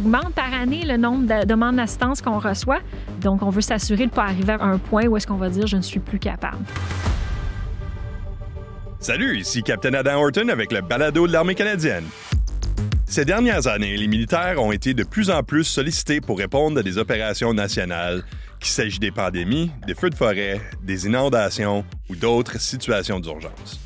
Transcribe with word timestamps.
augmente 0.00 0.34
par 0.34 0.52
année 0.54 0.84
le 0.84 0.96
nombre 0.96 1.26
de 1.26 1.46
demandes 1.46 1.76
d'assistance 1.76 2.22
qu'on 2.22 2.38
reçoit. 2.38 2.80
Donc, 3.20 3.42
on 3.42 3.50
veut 3.50 3.60
s'assurer 3.60 4.06
de 4.06 4.10
ne 4.10 4.14
pas 4.14 4.24
arriver 4.24 4.54
à 4.58 4.64
un 4.64 4.78
point 4.78 5.06
où 5.06 5.16
est-ce 5.16 5.26
qu'on 5.26 5.36
va 5.36 5.50
dire 5.50 5.66
je 5.66 5.76
ne 5.76 5.82
suis 5.82 6.00
plus 6.00 6.18
capable. 6.18 6.64
Salut, 8.98 9.38
ici 9.38 9.62
Captain 9.62 9.94
Adam 9.94 10.20
Horton 10.20 10.48
avec 10.48 10.72
le 10.72 10.80
balado 10.82 11.26
de 11.26 11.32
l'armée 11.32 11.54
canadienne. 11.54 12.04
Ces 13.06 13.24
dernières 13.24 13.66
années, 13.66 13.96
les 13.96 14.06
militaires 14.06 14.62
ont 14.62 14.72
été 14.72 14.94
de 14.94 15.04
plus 15.04 15.30
en 15.30 15.42
plus 15.42 15.64
sollicités 15.64 16.20
pour 16.20 16.38
répondre 16.38 16.78
à 16.78 16.82
des 16.82 16.96
opérations 16.96 17.52
nationales, 17.52 18.22
qu'il 18.60 18.70
s'agisse 18.70 19.00
des 19.00 19.10
pandémies, 19.10 19.70
des 19.86 19.94
feux 19.94 20.10
de 20.10 20.14
forêt, 20.14 20.60
des 20.82 21.06
inondations 21.06 21.84
ou 22.08 22.14
d'autres 22.14 22.60
situations 22.60 23.18
d'urgence. 23.18 23.80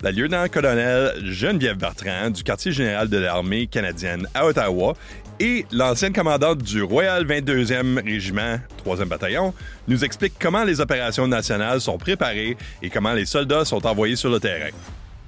La 0.00 0.12
lieutenant-colonel 0.12 1.14
Geneviève 1.24 1.76
Bertrand 1.76 2.30
du 2.30 2.44
quartier 2.44 2.70
général 2.70 3.08
de 3.08 3.16
l'armée 3.16 3.66
canadienne 3.66 4.28
à 4.32 4.46
Ottawa 4.46 4.94
et 5.40 5.66
l'ancienne 5.70 6.12
commandante 6.12 6.58
du 6.62 6.82
Royal 6.82 7.24
22e 7.24 8.02
Régiment, 8.04 8.58
3e 8.84 9.04
bataillon, 9.04 9.54
nous 9.86 10.04
explique 10.04 10.34
comment 10.40 10.64
les 10.64 10.80
opérations 10.80 11.28
nationales 11.28 11.80
sont 11.80 11.98
préparées 11.98 12.56
et 12.82 12.90
comment 12.90 13.12
les 13.12 13.26
soldats 13.26 13.64
sont 13.64 13.86
envoyés 13.86 14.16
sur 14.16 14.30
le 14.30 14.40
terrain. 14.40 14.70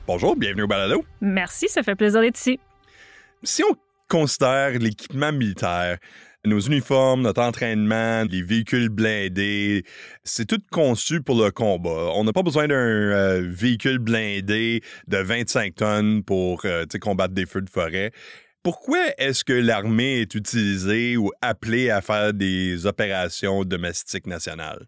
Bonjour, 0.07 0.37
bienvenue 0.37 0.63
au 0.63 0.67
balado. 0.67 1.05
Merci, 1.21 1.69
ça 1.69 1.83
fait 1.83 1.95
plaisir 1.95 2.21
d'être 2.21 2.39
ici. 2.39 2.59
Si 3.43 3.63
on 3.63 3.77
considère 4.09 4.71
l'équipement 4.79 5.33
militaire, 5.33 5.99
nos 6.45 6.61
uniformes, 6.61 7.23
notre 7.23 7.43
entraînement, 7.43 8.25
les 8.31 8.43
véhicules 8.43 8.89
blindés, 8.89 9.85
c'est 10.25 10.47
tout 10.47 10.61
conçu 10.71 11.23
pour 11.23 11.41
le 11.43 11.51
combat. 11.51 12.13
On 12.15 12.25
n'a 12.25 12.33
pas 12.33 12.43
besoin 12.43 12.67
d'un 12.67 12.75
euh, 12.75 13.47
véhicule 13.47 13.99
blindé 13.99 14.83
de 15.07 15.19
25 15.19 15.75
tonnes 15.75 16.25
pour 16.25 16.63
euh, 16.65 16.85
combattre 17.01 17.35
des 17.35 17.47
feux 17.47 17.63
de 17.63 17.71
forêt. 17.71 18.11
Pourquoi 18.63 18.99
est-ce 19.17 19.43
que 19.43 19.55
l'armée 19.55 20.21
est 20.21 20.35
utilisée 20.35 21.17
ou 21.17 21.31
appelée 21.41 21.89
à 21.89 22.03
faire 22.03 22.35
des 22.35 22.85
opérations 22.85 23.65
domestiques 23.65 24.27
nationales? 24.27 24.87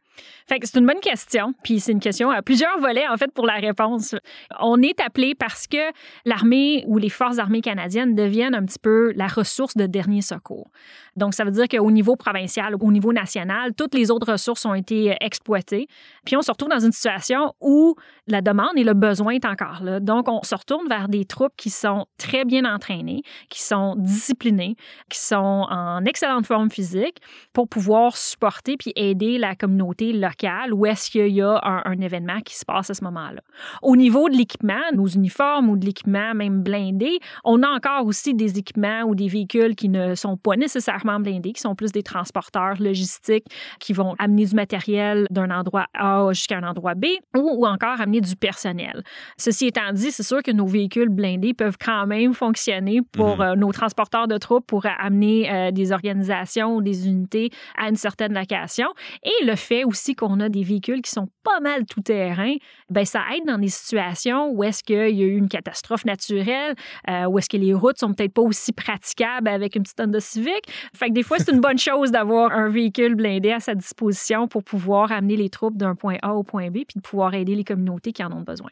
C'est 0.48 0.78
une 0.78 0.86
bonne 0.86 1.00
question, 1.00 1.54
puis 1.62 1.80
c'est 1.80 1.92
une 1.92 2.00
question 2.00 2.30
à 2.30 2.42
plusieurs 2.42 2.78
volets 2.78 3.08
en 3.08 3.16
fait 3.16 3.32
pour 3.32 3.46
la 3.46 3.54
réponse. 3.54 4.14
On 4.60 4.80
est 4.82 5.00
appelé 5.00 5.34
parce 5.34 5.66
que 5.66 5.90
l'armée 6.24 6.84
ou 6.86 6.98
les 6.98 7.08
forces 7.08 7.38
armées 7.38 7.62
canadiennes 7.62 8.14
deviennent 8.14 8.54
un 8.54 8.64
petit 8.64 8.78
peu 8.78 9.12
la 9.16 9.28
ressource 9.28 9.76
de 9.76 9.86
dernier 9.86 10.20
secours. 10.20 10.70
Donc 11.16 11.34
ça 11.34 11.44
veut 11.44 11.50
dire 11.50 11.68
qu'au 11.68 11.90
niveau 11.90 12.16
provincial, 12.16 12.74
au 12.80 12.92
niveau 12.92 13.12
national, 13.12 13.74
toutes 13.74 13.94
les 13.94 14.10
autres 14.10 14.32
ressources 14.32 14.64
ont 14.64 14.74
été 14.74 15.14
exploitées. 15.20 15.86
Puis 16.24 16.36
on 16.36 16.42
se 16.42 16.50
retrouve 16.50 16.70
dans 16.70 16.80
une 16.80 16.92
situation 16.92 17.54
où 17.60 17.94
la 18.26 18.40
demande 18.40 18.76
et 18.76 18.84
le 18.84 18.94
besoin 18.94 19.32
est 19.32 19.44
encore 19.44 19.82
là. 19.82 20.00
Donc 20.00 20.28
on 20.28 20.42
se 20.42 20.54
retourne 20.54 20.88
vers 20.88 21.08
des 21.08 21.24
troupes 21.24 21.52
qui 21.56 21.70
sont 21.70 22.06
très 22.18 22.44
bien 22.44 22.64
entraînées, 22.64 23.22
qui 23.48 23.62
sont 23.62 23.94
disciplinées, 23.96 24.76
qui 25.10 25.18
sont 25.18 25.66
en 25.70 26.04
excellente 26.04 26.46
forme 26.46 26.70
physique 26.70 27.18
pour 27.52 27.68
pouvoir 27.68 28.16
supporter 28.16 28.76
puis 28.76 28.92
aider 28.96 29.38
la 29.38 29.54
communauté 29.54 30.01
locale 30.10 30.72
où 30.72 30.86
est-ce 30.86 31.10
qu'il 31.10 31.28
y 31.28 31.42
a 31.42 31.60
un, 31.62 32.00
événement 32.00 32.40
qui 32.40 32.56
se 32.56 32.64
passe 32.64 32.90
à 32.90 32.94
ce 32.94 33.04
moment-là? 33.04 33.40
Au 33.82 33.96
niveau 33.96 34.28
de 34.28 34.36
l'équipement, 34.36 34.80
nos 34.94 35.06
uniformes 35.06 35.68
ou 35.68 35.76
de 35.76 35.84
l'équipement 35.84 36.34
même 36.34 36.62
blindé, 36.62 37.18
on 37.44 37.62
a 37.62 37.68
encore 37.68 38.06
aussi 38.06 38.34
des 38.34 38.58
équipements 38.58 39.02
ou 39.02 39.14
des 39.14 39.28
véhicules 39.28 39.76
qui 39.76 39.88
ne 39.88 40.14
sont 40.14 40.36
pas 40.36 40.56
nécessairement 40.56 41.20
blindés, 41.20 41.52
qui 41.52 41.60
sont 41.60 41.74
plus 41.74 41.92
des 41.92 42.02
transporteurs 42.02 42.80
logistiques 42.80 43.46
qui 43.78 43.92
vont 43.92 44.14
amener 44.18 44.46
du 44.46 44.54
matériel 44.54 45.26
d'un 45.30 45.50
endroit 45.50 45.86
A 45.94 46.28
jusqu'à 46.32 46.58
un 46.58 46.64
endroit 46.64 46.94
B 46.94 47.06
ou, 47.36 47.66
encore 47.66 48.00
amener 48.00 48.20
du 48.20 48.36
personnel. 48.36 49.02
Ceci 49.36 49.66
étant 49.66 49.92
dit, 49.92 50.10
c'est 50.10 50.22
sûr 50.22 50.42
que 50.42 50.50
nos 50.50 50.66
véhicules 50.66 51.08
blindés 51.08 51.54
peuvent 51.54 51.76
quand 51.82 52.06
même 52.06 52.34
fonctionner 52.34 53.00
pour 53.12 53.36
mhm. 53.36 53.42
euh, 53.42 53.54
nos 53.56 53.72
transporteurs 53.72 54.28
de 54.28 54.38
troupes 54.38 54.66
pour 54.66 54.86
amener 54.98 55.50
euh, 55.50 55.70
des 55.70 55.92
organisations 55.92 56.76
ou 56.76 56.82
des 56.82 57.06
unités 57.06 57.50
à 57.76 57.88
une 57.88 57.96
certaine 57.96 58.34
location. 58.34 58.88
Et 59.22 59.44
le 59.44 59.56
fait 59.56 59.84
aussi 59.92 60.14
qu'on 60.14 60.40
a 60.40 60.48
des 60.48 60.64
véhicules 60.64 61.02
qui 61.02 61.10
sont 61.10 61.28
pas 61.44 61.60
mal 61.60 61.84
tout-terrain, 61.84 62.54
ben 62.90 63.04
ça 63.04 63.22
aide 63.34 63.46
dans 63.46 63.58
des 63.58 63.68
situations 63.68 64.50
où 64.50 64.64
est-ce 64.64 64.82
qu'il 64.82 64.96
y 64.96 65.22
a 65.22 65.26
eu 65.26 65.36
une 65.36 65.48
catastrophe 65.48 66.04
naturelle, 66.04 66.74
euh, 67.08 67.26
où 67.26 67.38
est-ce 67.38 67.48
que 67.48 67.58
les 67.58 67.74
routes 67.74 67.98
sont 67.98 68.12
peut-être 68.14 68.32
pas 68.32 68.42
aussi 68.42 68.72
praticables 68.72 69.48
avec 69.48 69.76
une 69.76 69.82
petite 69.82 70.00
Honda 70.00 70.20
Civic. 70.20 70.64
Fait 70.94 71.08
que 71.08 71.12
des 71.12 71.22
fois, 71.22 71.38
c'est 71.38 71.52
une 71.52 71.60
bonne 71.60 71.78
chose 71.78 72.10
d'avoir 72.10 72.52
un 72.52 72.68
véhicule 72.68 73.14
blindé 73.14 73.52
à 73.52 73.60
sa 73.60 73.74
disposition 73.74 74.48
pour 74.48 74.64
pouvoir 74.64 75.12
amener 75.12 75.36
les 75.36 75.50
troupes 75.50 75.76
d'un 75.76 75.94
point 75.94 76.16
A 76.22 76.34
au 76.34 76.42
point 76.42 76.70
B 76.70 76.84
puis 76.88 76.96
de 76.96 77.02
pouvoir 77.02 77.34
aider 77.34 77.54
les 77.54 77.64
communautés 77.64 78.12
qui 78.12 78.24
en 78.24 78.32
ont 78.32 78.42
besoin. 78.42 78.70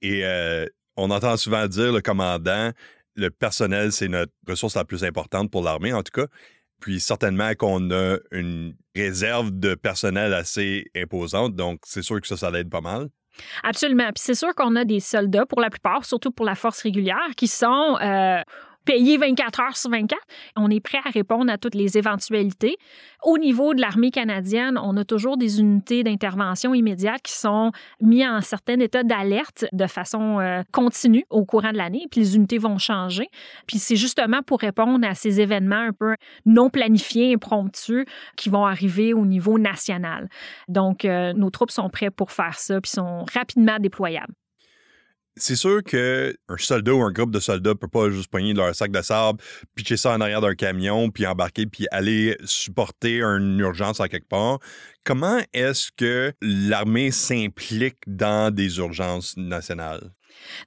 Et 0.00 0.24
euh, 0.24 0.64
on 0.96 1.10
entend 1.10 1.36
souvent 1.36 1.66
dire, 1.66 1.92
le 1.92 2.00
commandant, 2.00 2.72
le 3.16 3.30
personnel, 3.30 3.92
c'est 3.92 4.08
notre 4.08 4.32
ressource 4.46 4.76
la 4.76 4.84
plus 4.84 5.04
importante 5.04 5.50
pour 5.50 5.62
l'armée, 5.62 5.92
en 5.92 6.02
tout 6.02 6.12
cas. 6.12 6.26
Puis 6.80 7.00
certainement 7.00 7.54
qu'on 7.54 7.90
a 7.90 8.18
une 8.30 8.74
réserve 8.94 9.50
de 9.50 9.74
personnel 9.74 10.32
assez 10.34 10.90
imposante, 10.96 11.54
donc 11.54 11.80
c'est 11.84 12.02
sûr 12.02 12.20
que 12.20 12.26
ça, 12.26 12.36
ça 12.36 12.50
l'aide 12.50 12.70
pas 12.70 12.80
mal. 12.80 13.08
Absolument. 13.62 14.06
Puis 14.06 14.22
c'est 14.24 14.34
sûr 14.34 14.54
qu'on 14.54 14.76
a 14.76 14.84
des 14.84 15.00
soldats, 15.00 15.46
pour 15.46 15.60
la 15.60 15.70
plupart, 15.70 16.04
surtout 16.04 16.30
pour 16.30 16.46
la 16.46 16.54
force 16.54 16.82
régulière, 16.82 17.28
qui 17.36 17.48
sont 17.48 17.96
euh, 18.00 18.40
payé 18.88 19.18
24 19.18 19.60
heures 19.60 19.76
sur 19.76 19.90
24. 19.90 20.18
On 20.56 20.70
est 20.70 20.80
prêt 20.80 21.00
à 21.04 21.10
répondre 21.10 21.52
à 21.52 21.58
toutes 21.58 21.74
les 21.74 21.98
éventualités. 21.98 22.78
Au 23.22 23.36
niveau 23.36 23.74
de 23.74 23.82
l'armée 23.82 24.10
canadienne, 24.10 24.78
on 24.82 24.96
a 24.96 25.04
toujours 25.04 25.36
des 25.36 25.60
unités 25.60 26.02
d'intervention 26.02 26.72
immédiate 26.72 27.20
qui 27.22 27.34
sont 27.34 27.70
mises 28.00 28.26
en 28.26 28.40
certain 28.40 28.80
état 28.80 29.02
d'alerte 29.02 29.66
de 29.72 29.86
façon 29.86 30.40
euh, 30.40 30.62
continue 30.72 31.26
au 31.28 31.44
courant 31.44 31.72
de 31.72 31.76
l'année, 31.76 32.06
puis 32.10 32.20
les 32.20 32.36
unités 32.36 32.56
vont 32.56 32.78
changer. 32.78 33.28
Puis 33.66 33.78
c'est 33.78 33.96
justement 33.96 34.40
pour 34.42 34.60
répondre 34.60 35.06
à 35.06 35.14
ces 35.14 35.42
événements 35.42 35.76
un 35.88 35.92
peu 35.92 36.14
non 36.46 36.70
planifiés, 36.70 37.34
impromptus 37.34 38.06
qui 38.38 38.48
vont 38.48 38.64
arriver 38.64 39.12
au 39.12 39.26
niveau 39.26 39.58
national. 39.58 40.30
Donc, 40.68 41.04
euh, 41.04 41.34
nos 41.34 41.50
troupes 41.50 41.72
sont 41.72 41.90
prêtes 41.90 42.14
pour 42.14 42.32
faire 42.32 42.58
ça, 42.58 42.80
puis 42.80 42.90
sont 42.90 43.26
rapidement 43.34 43.76
déployables 43.78 44.32
c'est 45.38 45.56
sûr 45.56 45.82
qu'un 45.82 46.32
soldat 46.56 46.94
ou 46.94 47.02
un 47.02 47.12
groupe 47.12 47.30
de 47.30 47.40
soldats 47.40 47.74
peut 47.74 47.88
pas 47.88 48.10
juste 48.10 48.30
poigner 48.30 48.54
leur 48.54 48.74
sac 48.74 48.90
de 48.90 49.02
sable, 49.02 49.40
pitcher 49.74 49.96
ça 49.96 50.12
en 50.12 50.20
arrière 50.20 50.40
d'un 50.40 50.54
camion, 50.54 51.10
puis 51.10 51.26
embarquer, 51.26 51.66
puis 51.66 51.86
aller 51.90 52.36
supporter 52.44 53.22
une 53.22 53.58
urgence 53.60 54.00
à 54.00 54.08
quelque 54.08 54.28
part. 54.28 54.58
Comment 55.04 55.40
est-ce 55.52 55.90
que 55.96 56.32
l'armée 56.42 57.10
s'implique 57.10 57.98
dans 58.06 58.54
des 58.54 58.78
urgences 58.78 59.36
nationales? 59.36 60.12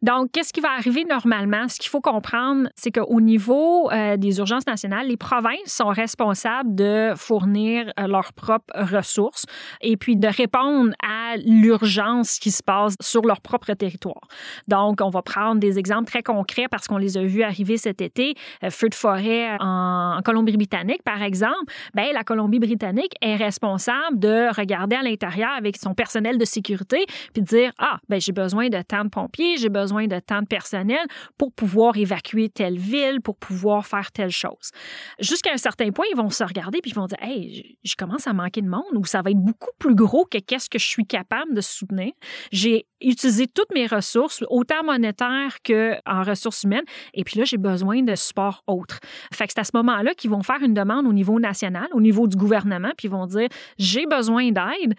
Donc, 0.02 0.32
qu'est-ce 0.32 0.54
qui 0.54 0.62
va 0.62 0.72
arriver 0.72 1.06
normalement? 1.06 1.68
Ce 1.68 1.80
qu'il 1.80 1.90
faut 1.90 2.02
comprendre, 2.02 2.70
c'est 2.76 2.92
qu'au 2.92 3.22
niveau 3.22 3.92
euh, 3.92 4.18
des 4.18 4.40
urgences 4.40 4.66
nationales, 4.68 5.08
les 5.08 5.18
provinces 5.18 5.58
sont 5.66 5.90
responsables 5.90 6.76
de 6.76 7.14
fournir 7.16 7.92
euh, 8.00 8.08
leurs 8.08 8.34
propres 8.34 8.74
ressources 8.76 9.46
et 9.82 9.98
puis 9.98 10.16
de 10.16 10.28
répondre 10.28 10.94
à 11.04 11.38
l'urgence 11.38 12.40
qui 12.40 12.52
se 12.52 12.64
passe 12.64 12.96
sur 13.02 13.24
leur 13.24 13.42
propre 13.42 13.74
territoire. 13.74 14.28
Donc, 14.68 15.00
on 15.02 15.10
va 15.10 15.22
prendre 15.22 15.60
des 15.60 15.80
exemples 15.80 16.06
très 16.06 16.24
concrets 16.24 16.68
parce 16.70 16.88
qu'on 16.88 16.98
les 16.98 17.18
a 17.18 17.24
vus 17.24 17.44
arriver 17.44 17.78
cet 17.78 18.02
été. 18.02 18.36
Euh, 18.64 18.70
feu 18.70 18.90
de 18.90 18.96
forêt 18.96 19.58
en, 19.60 20.20
Colombie-Britannique, 20.24 21.04
par 21.04 21.22
exemple. 21.22 21.74
Ben, 21.94 22.08
la 22.14 22.24
Colombie-Britannique 22.24 23.14
est 23.22 23.36
responsable 23.36 24.20
de 24.20 24.56
regarder 24.56 24.96
à 24.96 25.02
l'intérieur 25.02 25.52
avec 25.58 25.78
son 25.78 25.94
personnel 25.94 26.38
de 26.38 26.46
sécurité 26.46 27.06
puis 27.34 27.42
de 27.42 27.48
dire, 27.48 27.72
ah, 27.80 28.00
ben, 28.10 28.20
j'ai 28.20 28.32
besoin 28.32 28.70
de 28.70 28.82
tant 28.82 29.04
de 29.04 29.10
pompiers, 29.10 29.51
j'ai 29.58 29.70
besoin 29.70 30.08
de 30.08 30.20
tant 30.20 30.42
de 30.42 30.48
personnel 30.48 31.06
pour 31.38 31.52
pouvoir 31.52 31.98
évacuer 31.98 32.50
telle 32.50 32.78
ville, 32.78 33.22
pour 33.22 33.38
pouvoir 33.38 33.86
faire 33.86 34.12
telle 34.12 34.32
chose. 34.32 34.72
Jusqu'à 35.20 35.54
un 35.54 35.58
certain 35.58 35.92
point, 35.92 36.06
ils 36.12 36.18
vont 36.18 36.30
se 36.30 36.44
regarder 36.44 36.80
puis 36.82 36.92
ils 36.92 36.96
vont 36.96 37.08
dire 37.08 37.18
Hey, 37.22 37.78
je 37.84 37.96
commence 37.96 38.28
à 38.28 38.34
manquer 38.34 38.62
de 38.62 38.70
monde 38.70 38.96
ou 38.96 39.06
ça 39.06 39.22
va 39.22 39.32
être 39.32 39.42
beaucoup 39.42 39.72
plus 39.80 39.96
gros 39.96 40.26
que 40.26 40.38
qu'est-ce 40.38 40.70
que 40.70 40.80
je 40.80 40.88
suis 40.88 41.06
capable 41.06 41.54
de 41.54 41.62
soutenir. 41.62 42.14
J'ai 42.52 42.86
utilisé 43.02 43.48
toutes 43.48 43.74
mes 43.74 43.88
ressources, 43.88 44.44
autant 44.50 44.84
monétaires 44.84 45.58
qu'en 45.66 46.24
ressources 46.24 46.64
humaines, 46.64 46.86
et 47.14 47.24
puis 47.24 47.40
là, 47.40 47.46
j'ai 47.46 47.58
besoin 47.58 48.02
de 48.04 48.16
support 48.16 48.64
autre. 48.68 49.00
Fait 49.34 49.48
que 49.48 49.54
c'est 49.56 49.62
à 49.62 49.64
ce 49.64 49.72
moment-là 49.76 50.14
qu'ils 50.14 50.30
vont 50.30 50.44
faire 50.44 50.62
une 50.62 50.74
demande 50.74 51.08
au 51.08 51.14
niveau 51.14 51.40
national, 51.40 51.88
au 51.94 52.02
niveau 52.02 52.28
du 52.28 52.38
gouvernement, 52.38 52.92
puis 52.98 53.08
ils 53.08 53.12
vont 53.12 53.26
dire 53.26 53.48
J'ai 53.78 54.06
besoin 54.06 54.52
d'aide 54.52 54.96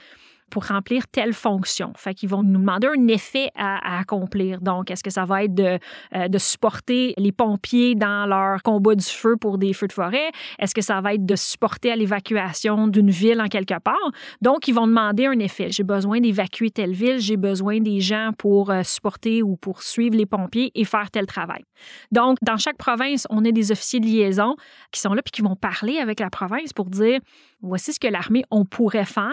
pour 0.53 0.67
remplir 0.67 1.09
telle 1.09 1.33
fonction. 1.33 1.93
Fait 1.97 2.13
qu'ils 2.15 2.29
vont 2.29 2.43
nous 2.43 2.61
demander 2.61 2.87
un 2.87 3.09
effet 3.09 3.49
à, 3.57 3.99
accomplir. 3.99 4.61
Donc, 4.61 4.91
est-ce 4.91 5.03
que 5.03 5.11
ça 5.11 5.25
va 5.25 5.45
être 5.45 5.55
de, 5.55 5.79
euh, 6.15 6.29
de, 6.29 6.39
supporter 6.39 7.15
les 7.17 7.33
pompiers 7.33 7.95
dans 7.95 8.27
leur 8.27 8.63
combat 8.63 8.95
du 8.95 9.05
feu 9.05 9.37
pour 9.41 9.57
des 9.57 9.73
feux 9.73 9.89
de 9.89 9.93
forêt? 9.95 10.31
Est-ce 10.59 10.75
que 10.75 10.83
ça 10.83 11.01
va 11.01 11.15
être 11.15 11.25
de 11.25 11.37
supporter 11.37 11.91
à 11.91 11.97
l'évacuation 11.97 12.87
d'une 12.87 13.11
ville 13.11 13.41
en 13.41 13.49
quelque 13.49 13.79
part? 13.81 14.11
Donc, 14.43 14.69
ils 14.69 14.75
vont 14.75 14.87
demander 14.87 15.25
un 15.25 15.39
effet. 15.39 15.69
J'ai 15.71 15.85
besoin 15.85 16.21
d'évacuer 16.21 16.71
telle 16.71 16.93
ville, 16.93 17.19
j'ai 17.19 17.39
besoin 17.39 17.81
des 17.81 18.01
gens 18.01 18.33
pour 18.37 18.71
euh, 18.71 18.83
supporter 18.83 19.43
ou 19.43 19.57
pour 19.57 19.83
suivre 19.83 20.17
les 20.17 20.27
pompiers 20.27 20.71
et 20.75 20.85
faire 20.85 21.11
tel 21.11 21.25
travail. 21.25 21.65
Donc, 22.11 22.37
dans 22.43 22.59
chaque 22.59 22.77
province, 22.77 23.27
on 23.31 23.43
a 23.47 23.53
des 23.53 23.73
officiers 23.73 24.01
de 24.01 24.07
liaison 24.07 24.55
qui 24.91 25.01
sont 25.01 25.15
là 25.15 25.23
puis 25.23 25.33
qui 25.33 25.41
vont 25.41 25.57
parler 25.57 25.97
avec 25.97 26.21
la 26.21 26.29
province 26.29 26.75
pour 26.75 26.91
dire 26.91 27.21
voici 27.63 27.93
ce 27.93 28.01
que 28.01 28.09
l'armée 28.09 28.45
on 28.51 28.65
pourrait 28.65 29.05
faire, 29.05 29.33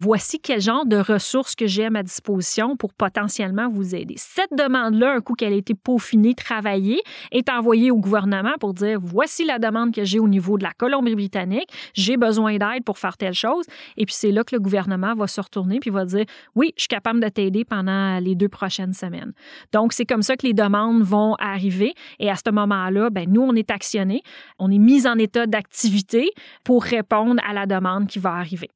voici 0.00 0.40
quel 0.40 0.60
genre 0.60 0.84
de 0.84 0.96
ressources 0.96 1.54
que 1.54 1.66
j'ai 1.66 1.86
à 1.86 1.90
ma 1.90 2.02
disposition 2.02 2.76
pour 2.76 2.92
potentiellement 2.92 3.68
vous 3.68 3.94
aider. 3.94 4.14
Cette 4.18 4.52
demande-là, 4.52 5.14
un 5.14 5.20
coup 5.20 5.34
qu'elle 5.34 5.52
a 5.52 5.56
été 5.56 5.74
peaufinée, 5.74 6.34
travaillée, 6.34 7.00
est 7.32 7.48
envoyée 7.48 7.90
au 7.90 7.98
gouvernement 7.98 8.54
pour 8.60 8.74
dire 8.74 8.98
voici 9.00 9.44
la 9.44 9.58
demande 9.58 9.94
que 9.94 10.04
j'ai 10.04 10.18
au 10.18 10.28
niveau 10.28 10.58
de 10.58 10.64
la 10.64 10.72
Colombie-Britannique, 10.72 11.70
j'ai 11.94 12.16
besoin 12.16 12.56
d'aide 12.56 12.84
pour 12.84 12.98
faire 12.98 13.16
telle 13.16 13.34
chose. 13.34 13.64
Et 13.96 14.04
puis 14.04 14.14
c'est 14.14 14.32
là 14.32 14.44
que 14.44 14.54
le 14.54 14.60
gouvernement 14.60 15.14
va 15.14 15.26
se 15.26 15.40
retourner 15.40 15.78
puis 15.78 15.90
va 15.90 16.04
dire 16.04 16.24
oui, 16.54 16.72
je 16.76 16.82
suis 16.82 16.88
capable 16.88 17.20
de 17.20 17.28
t'aider 17.28 17.64
pendant 17.64 18.18
les 18.18 18.34
deux 18.34 18.48
prochaines 18.48 18.92
semaines. 18.92 19.32
Donc 19.72 19.92
c'est 19.92 20.06
comme 20.06 20.22
ça 20.22 20.36
que 20.36 20.46
les 20.46 20.54
demandes 20.54 21.02
vont 21.02 21.34
arriver. 21.38 21.94
Et 22.18 22.30
à 22.30 22.34
ce 22.34 22.50
moment-là, 22.50 23.10
ben, 23.10 23.30
nous, 23.30 23.42
on 23.42 23.54
est 23.54 23.70
actionnés, 23.70 24.22
on 24.58 24.70
est 24.70 24.78
mis 24.78 25.06
en 25.06 25.18
état 25.18 25.46
d'activité 25.46 26.30
pour 26.64 26.82
répondre 26.82 27.40
à 27.48 27.52
la 27.52 27.66
demande 27.68 28.08
qui 28.08 28.18
va 28.18 28.34
arriver. 28.34 28.70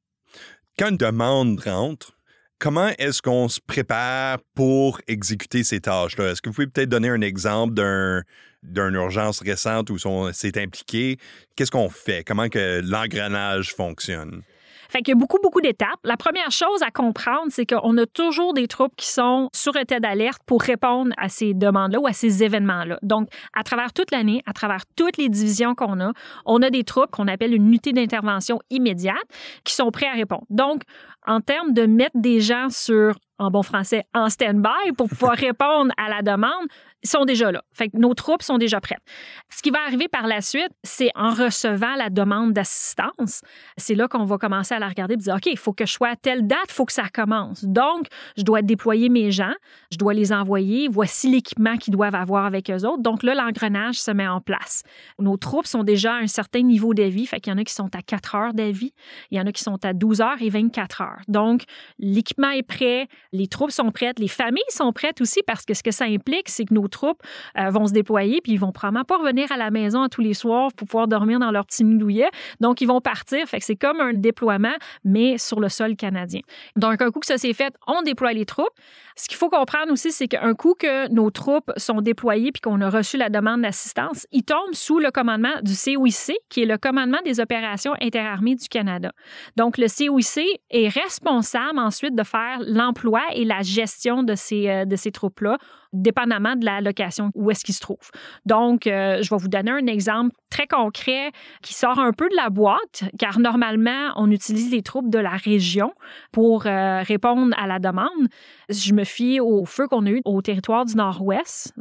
Quand 0.77 0.89
une 0.89 0.97
demande 0.97 1.59
rentre, 1.59 2.17
comment 2.59 2.89
est-ce 2.97 3.21
qu'on 3.21 3.49
se 3.49 3.59
prépare 3.59 4.39
pour 4.55 4.99
exécuter 5.07 5.63
ces 5.63 5.81
tâches-là? 5.81 6.31
Est-ce 6.31 6.41
que 6.41 6.49
vous 6.49 6.55
pouvez 6.55 6.67
peut-être 6.67 6.89
donner 6.89 7.09
un 7.09 7.21
exemple 7.21 7.73
d'un 7.73 8.21
d'une 8.63 8.95
urgence 8.95 9.41
récente 9.41 9.89
où 9.89 9.97
on 10.05 10.31
s'est 10.31 10.57
impliqué? 10.57 11.17
Qu'est-ce 11.55 11.71
qu'on 11.71 11.89
fait? 11.89 12.23
Comment 12.23 12.47
que 12.47 12.81
l'engrenage 12.81 13.73
fonctionne? 13.73 14.41
Fait 14.89 14.99
qu'il 14.99 15.13
y 15.13 15.17
a 15.17 15.19
beaucoup, 15.19 15.37
beaucoup 15.41 15.61
d'étapes. 15.61 15.99
La 16.03 16.17
première 16.17 16.51
chose 16.51 16.81
à 16.81 16.91
comprendre, 16.91 17.47
c'est 17.49 17.65
qu'on 17.65 17.97
a 17.97 18.05
toujours 18.05 18.53
des 18.53 18.67
troupes 18.67 18.95
qui 18.95 19.07
sont 19.07 19.49
sur 19.53 19.75
état 19.75 19.99
d'alerte 19.99 20.41
pour 20.45 20.61
répondre 20.61 21.13
à 21.17 21.29
ces 21.29 21.53
demandes-là 21.53 21.99
ou 21.99 22.07
à 22.07 22.13
ces 22.13 22.43
événements-là. 22.43 22.99
Donc, 23.01 23.29
à 23.53 23.63
travers 23.63 23.93
toute 23.93 24.11
l'année, 24.11 24.41
à 24.45 24.53
travers 24.53 24.85
toutes 24.95 25.17
les 25.17 25.29
divisions 25.29 25.75
qu'on 25.75 25.99
a, 25.99 26.11
on 26.45 26.61
a 26.61 26.69
des 26.69 26.83
troupes 26.83 27.11
qu'on 27.11 27.27
appelle 27.27 27.53
une 27.53 27.67
unité 27.67 27.93
d'intervention 27.93 28.59
immédiate 28.69 29.15
qui 29.63 29.73
sont 29.73 29.91
prêts 29.91 30.07
à 30.07 30.13
répondre. 30.13 30.45
Donc, 30.49 30.83
en 31.25 31.39
termes 31.39 31.73
de 31.73 31.85
mettre 31.85 32.15
des 32.15 32.41
gens 32.41 32.69
sur 32.69 33.15
en 33.39 33.49
bon 33.49 33.63
français, 33.63 34.03
en 34.13 34.29
stand-by 34.29 34.91
pour 34.97 35.09
pouvoir 35.09 35.33
répondre 35.37 35.91
à 35.97 36.09
la 36.09 36.21
demande, 36.21 36.67
sont 37.03 37.25
déjà 37.25 37.51
là. 37.51 37.63
Nos 37.93 38.13
troupes 38.13 38.43
sont 38.43 38.57
déjà 38.57 38.79
prêtes. 38.79 39.01
Ce 39.49 39.61
qui 39.61 39.71
va 39.71 39.79
arriver 39.85 40.07
par 40.07 40.27
la 40.27 40.41
suite, 40.41 40.71
c'est 40.83 41.11
en 41.15 41.33
recevant 41.33 41.95
la 41.95 42.09
demande 42.09 42.53
d'assistance, 42.53 43.41
c'est 43.77 43.95
là 43.95 44.07
qu'on 44.07 44.25
va 44.25 44.37
commencer 44.37 44.73
à 44.73 44.79
la 44.79 44.87
regarder 44.87 45.15
et 45.15 45.17
dire 45.17 45.35
OK, 45.35 45.45
il 45.47 45.57
faut 45.57 45.73
que 45.73 45.85
je 45.85 45.91
sois 45.91 46.09
à 46.09 46.15
telle 46.15 46.47
date, 46.47 46.65
il 46.69 46.73
faut 46.73 46.85
que 46.85 46.93
ça 46.93 47.09
commence. 47.13 47.63
Donc, 47.65 48.07
je 48.37 48.43
dois 48.43 48.61
déployer 48.61 49.09
mes 49.09 49.31
gens, 49.31 49.53
je 49.91 49.97
dois 49.97 50.13
les 50.13 50.31
envoyer, 50.33 50.87
voici 50.87 51.29
l'équipement 51.29 51.77
qu'ils 51.77 51.93
doivent 51.93 52.15
avoir 52.15 52.45
avec 52.45 52.69
eux 52.69 52.85
autres. 52.85 53.01
Donc 53.01 53.23
là, 53.23 53.35
l'engrenage 53.35 53.95
se 53.95 54.11
met 54.11 54.27
en 54.27 54.41
place. 54.41 54.83
Nos 55.19 55.37
troupes 55.37 55.67
sont 55.67 55.83
déjà 55.83 56.13
à 56.13 56.17
un 56.17 56.27
certain 56.27 56.61
niveau 56.61 56.93
d'avis, 56.93 57.25
fait 57.25 57.39
qu'il 57.39 57.51
y 57.51 57.55
en 57.55 57.59
a 57.59 57.63
qui 57.63 57.73
sont 57.73 57.93
à 57.95 58.01
4 58.01 58.35
heures 58.35 58.53
d'avis, 58.53 58.93
il 59.31 59.37
y 59.37 59.41
en 59.41 59.45
a 59.45 59.51
qui 59.51 59.63
sont 59.63 59.83
à 59.85 59.93
12 59.93 60.21
heures 60.21 60.41
et 60.41 60.49
24 60.49 61.01
heures. 61.01 61.21
Donc, 61.27 61.63
l'équipement 61.99 62.51
est 62.51 62.63
prêt, 62.63 63.07
les 63.31 63.47
troupes 63.47 63.71
sont 63.71 63.91
prêtes, 63.91 64.19
les 64.19 64.27
familles 64.27 64.63
sont 64.69 64.91
prêtes 64.93 65.21
aussi 65.21 65.41
parce 65.45 65.65
que 65.65 65.73
ce 65.73 65.83
que 65.83 65.91
ça 65.91 66.05
implique, 66.05 66.49
c'est 66.49 66.65
que 66.65 66.73
nos 66.73 66.87
troupes 66.93 67.21
euh, 67.57 67.69
vont 67.69 67.87
se 67.87 67.93
déployer 67.93 68.39
puis 68.41 68.53
ils 68.53 68.59
vont 68.59 68.71
probablement 68.71 69.03
pas 69.03 69.17
revenir 69.17 69.51
à 69.51 69.57
la 69.57 69.71
maison 69.71 70.07
tous 70.07 70.21
les 70.21 70.33
soirs 70.33 70.71
pour 70.73 70.87
pouvoir 70.87 71.07
dormir 71.07 71.39
dans 71.39 71.51
leur 71.51 71.65
petit 71.65 71.83
douillet. 71.83 72.29
Donc, 72.59 72.81
ils 72.81 72.87
vont 72.87 73.01
partir. 73.01 73.45
C'est 73.59 73.75
comme 73.75 73.99
un 73.99 74.13
déploiement, 74.13 74.75
mais 75.03 75.37
sur 75.37 75.59
le 75.59 75.69
sol 75.69 75.95
canadien. 75.95 76.41
Donc, 76.75 77.01
un 77.01 77.11
coup 77.11 77.19
que 77.19 77.25
ça 77.25 77.37
s'est 77.37 77.53
fait, 77.53 77.73
on 77.87 78.01
déploie 78.01 78.33
les 78.33 78.45
troupes. 78.45 78.73
Ce 79.15 79.27
qu'il 79.27 79.37
faut 79.37 79.49
comprendre 79.49 79.91
aussi, 79.91 80.11
c'est 80.11 80.27
qu'un 80.27 80.53
coup 80.53 80.75
que 80.77 81.11
nos 81.11 81.29
troupes 81.29 81.71
sont 81.77 82.01
déployées 82.01 82.51
puis 82.51 82.61
qu'on 82.61 82.81
a 82.81 82.89
reçu 82.89 83.17
la 83.17 83.29
demande 83.29 83.61
d'assistance, 83.61 84.25
ils 84.31 84.43
tombent 84.43 84.73
sous 84.73 84.99
le 84.99 85.11
commandement 85.11 85.61
du 85.61 85.73
COIC, 85.73 86.33
qui 86.49 86.63
est 86.63 86.65
le 86.65 86.77
commandement 86.77 87.19
des 87.23 87.39
opérations 87.39 87.93
interarmées 88.01 88.55
du 88.55 88.67
Canada. 88.67 89.11
Donc, 89.55 89.77
le 89.77 89.87
COIC 89.87 90.61
est 90.71 90.87
responsable 90.87 91.79
ensuite 91.79 92.15
de 92.15 92.23
faire 92.23 92.59
l'emploi 92.65 93.21
et 93.33 93.45
la 93.45 93.61
gestion 93.61 94.23
de 94.23 94.35
ces, 94.35 94.67
euh, 94.67 94.85
de 94.85 94.95
ces 94.95 95.11
troupes-là, 95.11 95.57
dépendamment 95.93 96.55
de 96.55 96.65
la 96.65 96.81
location 96.81 97.31
où 97.35 97.51
est-ce 97.51 97.63
qu'ils 97.63 97.75
se 97.75 97.79
trouvent. 97.79 98.11
Donc, 98.45 98.87
euh, 98.87 99.21
je 99.21 99.29
vais 99.29 99.37
vous 99.37 99.47
donner 99.47 99.71
un 99.71 99.87
exemple 99.87 100.35
très 100.49 100.67
concret 100.67 101.31
qui 101.61 101.73
sort 101.73 101.99
un 101.99 102.11
peu 102.11 102.27
de 102.29 102.35
la 102.35 102.49
boîte, 102.49 103.05
car 103.17 103.39
normalement, 103.39 104.11
on 104.15 104.29
utilise 104.31 104.71
les 104.71 104.81
troupes 104.81 105.09
de 105.09 105.19
la 105.19 105.37
région 105.37 105.93
pour 106.31 106.65
euh, 106.65 107.01
répondre 107.03 107.55
à 107.57 107.67
la 107.67 107.79
demande. 107.79 108.27
Je 108.69 108.93
me 108.93 109.03
fie 109.03 109.39
au 109.39 109.65
feu 109.65 109.87
qu'on 109.87 110.05
a 110.05 110.09
eu 110.09 110.21
au 110.25 110.41
territoire 110.41 110.85
du 110.85 110.95
Nord-Ouest, 110.95 111.73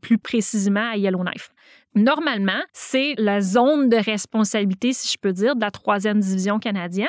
plus 0.00 0.18
précisément 0.18 0.90
à 0.90 0.96
Yellowknife. 0.96 1.51
Normalement, 1.94 2.60
c'est 2.72 3.14
la 3.18 3.42
zone 3.42 3.90
de 3.90 3.96
responsabilité, 3.96 4.94
si 4.94 5.12
je 5.12 5.18
peux 5.18 5.32
dire, 5.32 5.54
de 5.56 5.60
la 5.60 5.70
troisième 5.70 6.20
division 6.20 6.58
canadienne 6.58 7.08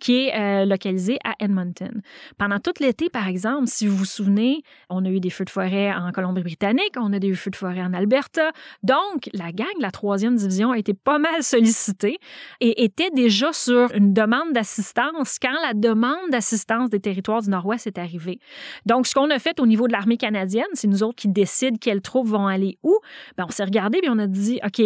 qui 0.00 0.26
est 0.26 0.36
euh, 0.36 0.64
localisée 0.64 1.18
à 1.24 1.34
Edmonton. 1.38 2.02
Pendant 2.36 2.58
tout 2.58 2.72
l'été, 2.80 3.08
par 3.10 3.28
exemple, 3.28 3.68
si 3.68 3.86
vous 3.86 3.96
vous 3.96 4.04
souvenez, 4.04 4.62
on 4.90 5.04
a 5.04 5.08
eu 5.08 5.20
des 5.20 5.30
feux 5.30 5.44
de 5.44 5.50
forêt 5.50 5.92
en 5.92 6.10
Colombie-Britannique, 6.10 6.94
on 6.96 7.12
a 7.12 7.16
eu 7.16 7.20
des 7.20 7.34
feux 7.34 7.50
de 7.50 7.56
forêt 7.56 7.80
en 7.80 7.94
Alberta. 7.94 8.50
Donc, 8.82 9.30
la 9.32 9.52
gang 9.52 9.66
la 9.78 9.92
troisième 9.92 10.34
division 10.34 10.72
a 10.72 10.78
été 10.78 10.94
pas 10.94 11.18
mal 11.18 11.42
sollicitée 11.42 12.18
et 12.60 12.84
était 12.84 13.10
déjà 13.10 13.52
sur 13.52 13.92
une 13.94 14.12
demande 14.12 14.52
d'assistance 14.52 15.38
quand 15.38 15.56
la 15.62 15.74
demande 15.74 16.30
d'assistance 16.30 16.90
des 16.90 17.00
territoires 17.00 17.42
du 17.42 17.50
Nord-Ouest 17.50 17.86
est 17.86 17.98
arrivée. 17.98 18.40
Donc, 18.84 19.06
ce 19.06 19.14
qu'on 19.14 19.30
a 19.30 19.38
fait 19.38 19.60
au 19.60 19.66
niveau 19.66 19.86
de 19.86 19.92
l'armée 19.92 20.16
canadienne, 20.16 20.66
c'est 20.72 20.88
nous 20.88 21.04
autres 21.04 21.16
qui 21.16 21.28
décident 21.28 21.76
quelles 21.80 22.02
troupes 22.02 22.26
vont 22.26 22.48
aller 22.48 22.78
où. 22.82 22.98
Bien, 23.36 23.46
on 23.48 23.52
s'est 23.52 23.64
regardé 23.64 24.00
et 24.02 24.08
on 24.08 24.18
a 24.18 24.23
dit, 24.30 24.60
OK, 24.64 24.82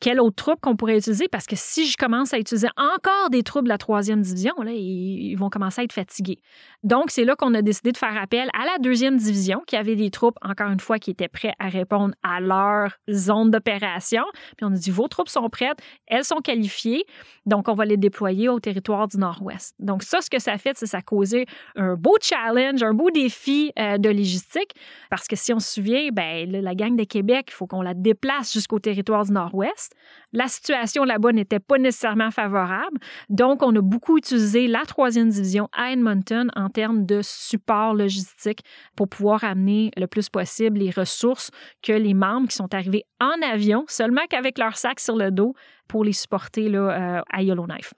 quelle 0.00 0.20
autre 0.20 0.36
troupe 0.36 0.60
qu'on 0.60 0.76
pourrait 0.76 0.98
utiliser? 0.98 1.28
Parce 1.28 1.46
que 1.46 1.56
si 1.56 1.88
je 1.88 1.96
commence 1.96 2.32
à 2.32 2.38
utiliser 2.38 2.68
encore 2.76 3.30
des 3.30 3.42
troupes 3.42 3.64
de 3.64 3.68
la 3.68 3.78
troisième 3.78 4.22
division, 4.22 4.54
là, 4.62 4.72
ils 4.72 5.34
vont 5.36 5.50
commencer 5.50 5.80
à 5.80 5.84
être 5.84 5.92
fatigués. 5.92 6.38
Donc, 6.84 7.10
c'est 7.10 7.24
là 7.24 7.34
qu'on 7.34 7.52
a 7.54 7.62
décidé 7.62 7.92
de 7.92 7.96
faire 7.96 8.16
appel 8.16 8.48
à 8.54 8.64
la 8.64 8.78
deuxième 8.78 9.16
division, 9.16 9.62
qui 9.66 9.76
avait 9.76 9.96
des 9.96 10.10
troupes, 10.10 10.36
encore 10.42 10.70
une 10.70 10.80
fois, 10.80 10.98
qui 10.98 11.10
étaient 11.10 11.28
prêtes 11.28 11.54
à 11.58 11.68
répondre 11.68 12.14
à 12.22 12.40
leur 12.40 12.92
zone 13.10 13.50
d'opération. 13.50 14.22
Puis 14.56 14.64
on 14.64 14.72
a 14.72 14.76
dit, 14.76 14.90
vos 14.90 15.08
troupes 15.08 15.28
sont 15.28 15.48
prêtes, 15.48 15.78
elles 16.06 16.24
sont 16.24 16.40
qualifiées, 16.40 17.04
donc 17.46 17.68
on 17.68 17.74
va 17.74 17.84
les 17.84 17.96
déployer 17.96 18.48
au 18.48 18.60
territoire 18.60 19.08
du 19.08 19.18
Nord-Ouest. 19.18 19.74
Donc 19.78 20.02
ça, 20.02 20.20
ce 20.20 20.30
que 20.30 20.38
ça 20.38 20.58
fait, 20.58 20.76
c'est 20.76 20.86
ça 20.86 20.98
a 20.98 21.02
causé 21.02 21.46
un 21.76 21.94
beau 21.94 22.16
challenge, 22.20 22.82
un 22.82 22.94
beau 22.94 23.10
défi 23.10 23.72
euh, 23.78 23.98
de 23.98 24.08
logistique, 24.08 24.72
parce 25.10 25.26
que 25.26 25.36
si 25.36 25.52
on 25.52 25.58
se 25.58 25.74
souvient, 25.74 26.08
ben, 26.12 26.50
la 26.50 26.74
gang 26.74 26.96
de 26.96 27.04
Québec, 27.04 27.46
il 27.48 27.54
faut 27.54 27.66
qu'on 27.66 27.82
la 27.82 27.94
déplace 27.94 28.52
jusqu'au 28.52 28.78
territoire 28.78 29.24
du 29.24 29.32
Nord-Ouest. 29.32 29.87
La 30.32 30.48
situation 30.48 31.04
là-bas 31.04 31.32
n'était 31.32 31.60
pas 31.60 31.78
nécessairement 31.78 32.30
favorable. 32.30 32.98
Donc, 33.28 33.62
on 33.62 33.74
a 33.74 33.80
beaucoup 33.80 34.18
utilisé 34.18 34.66
la 34.66 34.84
troisième 34.84 35.30
division 35.30 35.68
à 35.72 35.92
Edmonton 35.92 36.50
en 36.54 36.68
termes 36.68 37.06
de 37.06 37.20
support 37.22 37.94
logistique 37.94 38.60
pour 38.94 39.08
pouvoir 39.08 39.44
amener 39.44 39.90
le 39.96 40.06
plus 40.06 40.28
possible 40.28 40.78
les 40.78 40.90
ressources 40.90 41.50
que 41.82 41.92
les 41.92 42.14
membres 42.14 42.48
qui 42.48 42.56
sont 42.56 42.74
arrivés 42.74 43.04
en 43.20 43.42
avion, 43.42 43.84
seulement 43.88 44.26
qu'avec 44.28 44.58
leur 44.58 44.76
sac 44.76 45.00
sur 45.00 45.16
le 45.16 45.30
dos, 45.30 45.54
pour 45.88 46.04
les 46.04 46.12
supporter 46.12 46.74
euh, 46.74 47.20
à 47.32 47.42
Yellowknife. 47.42 47.94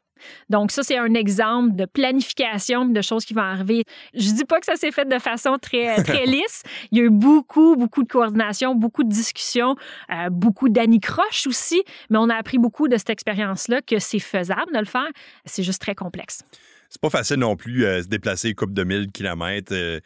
Donc, 0.49 0.71
ça, 0.71 0.83
c'est 0.83 0.99
un 0.99 1.15
exemple 1.15 1.75
de 1.77 1.85
planification 1.85 2.85
de 2.85 3.03
choses 3.03 3.25
qui 3.25 3.35
vont 3.35 3.43
arriver. 3.43 3.85
Je 4.15 4.31
dis 4.33 4.45
pas 4.45 4.61
que 4.61 4.67
ça 4.67 4.77
s'est 4.77 4.93
fait 4.93 5.09
de 5.09 5.19
façon 5.19 5.57
très, 5.61 6.03
très 6.05 6.27
lisse. 6.27 6.62
Il 6.93 6.99
y 6.99 7.00
a 7.00 7.05
eu 7.05 7.11
beaucoup, 7.11 7.77
beaucoup 7.77 8.03
de 8.03 8.09
coordination, 8.09 8.75
beaucoup 8.75 9.05
de 9.05 9.11
discussions, 9.11 9.77
euh, 10.11 10.31
beaucoup 10.31 10.69
d'anicroches 10.69 11.47
aussi, 11.47 11.83
mais 12.11 12.19
on 12.19 12.29
a 12.29 12.35
appris 12.35 12.59
beaucoup 12.59 12.89
de 12.89 12.97
cette 12.97 13.11
expérience-là 13.11 13.83
que 13.83 13.99
c'est 13.99 14.19
faisable 14.19 14.73
de 14.73 14.79
le 14.79 14.85
faire. 14.85 15.09
C'est 15.45 15.62
juste 15.62 15.81
très 15.81 15.95
complexe 15.95 16.43
c'est 16.91 17.00
pas 17.00 17.11
facile 17.11 17.37
non 17.37 17.57
plus 17.57 17.87
euh, 17.87 18.03
se 18.03 18.09
déplacer 18.09 18.53
coupe 18.53 18.75
de 18.75 18.83
1000 18.85 19.12
kilomètres. 19.12 19.73
Euh, 19.73 20.00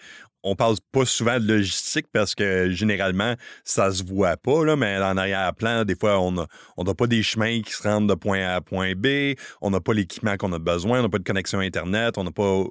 on 0.44 0.54
parle 0.54 0.76
pas 0.92 1.06
souvent 1.06 1.40
de 1.40 1.46
logistique 1.46 2.06
parce 2.12 2.34
que 2.34 2.70
généralement, 2.70 3.34
ça 3.64 3.90
se 3.90 4.04
voit 4.04 4.36
pas, 4.36 4.64
là, 4.64 4.76
mais 4.76 4.98
en 4.98 5.16
arrière-plan, 5.16 5.84
des 5.84 5.96
fois, 5.96 6.20
on 6.20 6.32
n'a 6.32 6.46
on 6.76 6.84
pas 6.84 7.06
des 7.06 7.22
chemins 7.22 7.62
qui 7.62 7.72
se 7.72 7.82
rendent 7.82 8.08
de 8.08 8.14
point 8.14 8.40
A 8.40 8.56
à 8.56 8.60
point 8.60 8.92
B, 8.94 9.34
on 9.62 9.70
n'a 9.70 9.80
pas 9.80 9.94
l'équipement 9.94 10.36
qu'on 10.36 10.52
a 10.52 10.58
besoin, 10.58 11.00
on 11.00 11.02
n'a 11.02 11.08
pas 11.08 11.18
de 11.18 11.24
connexion 11.24 11.58
Internet, 11.58 12.18
on 12.18 12.24
n'a 12.24 12.30
pas 12.30 12.64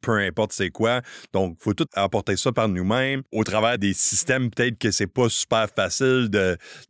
peu 0.00 0.18
importe 0.18 0.52
c'est 0.52 0.70
quoi. 0.70 1.02
Donc, 1.32 1.56
faut 1.60 1.72
tout 1.72 1.86
apporter 1.94 2.36
ça 2.36 2.52
par 2.52 2.68
nous-mêmes 2.68 3.22
au 3.32 3.44
travers 3.44 3.78
des 3.78 3.94
systèmes. 3.94 4.50
Peut-être 4.50 4.78
que 4.78 4.90
c'est 4.90 5.06
pas 5.06 5.28
super 5.28 5.68
facile 5.74 6.28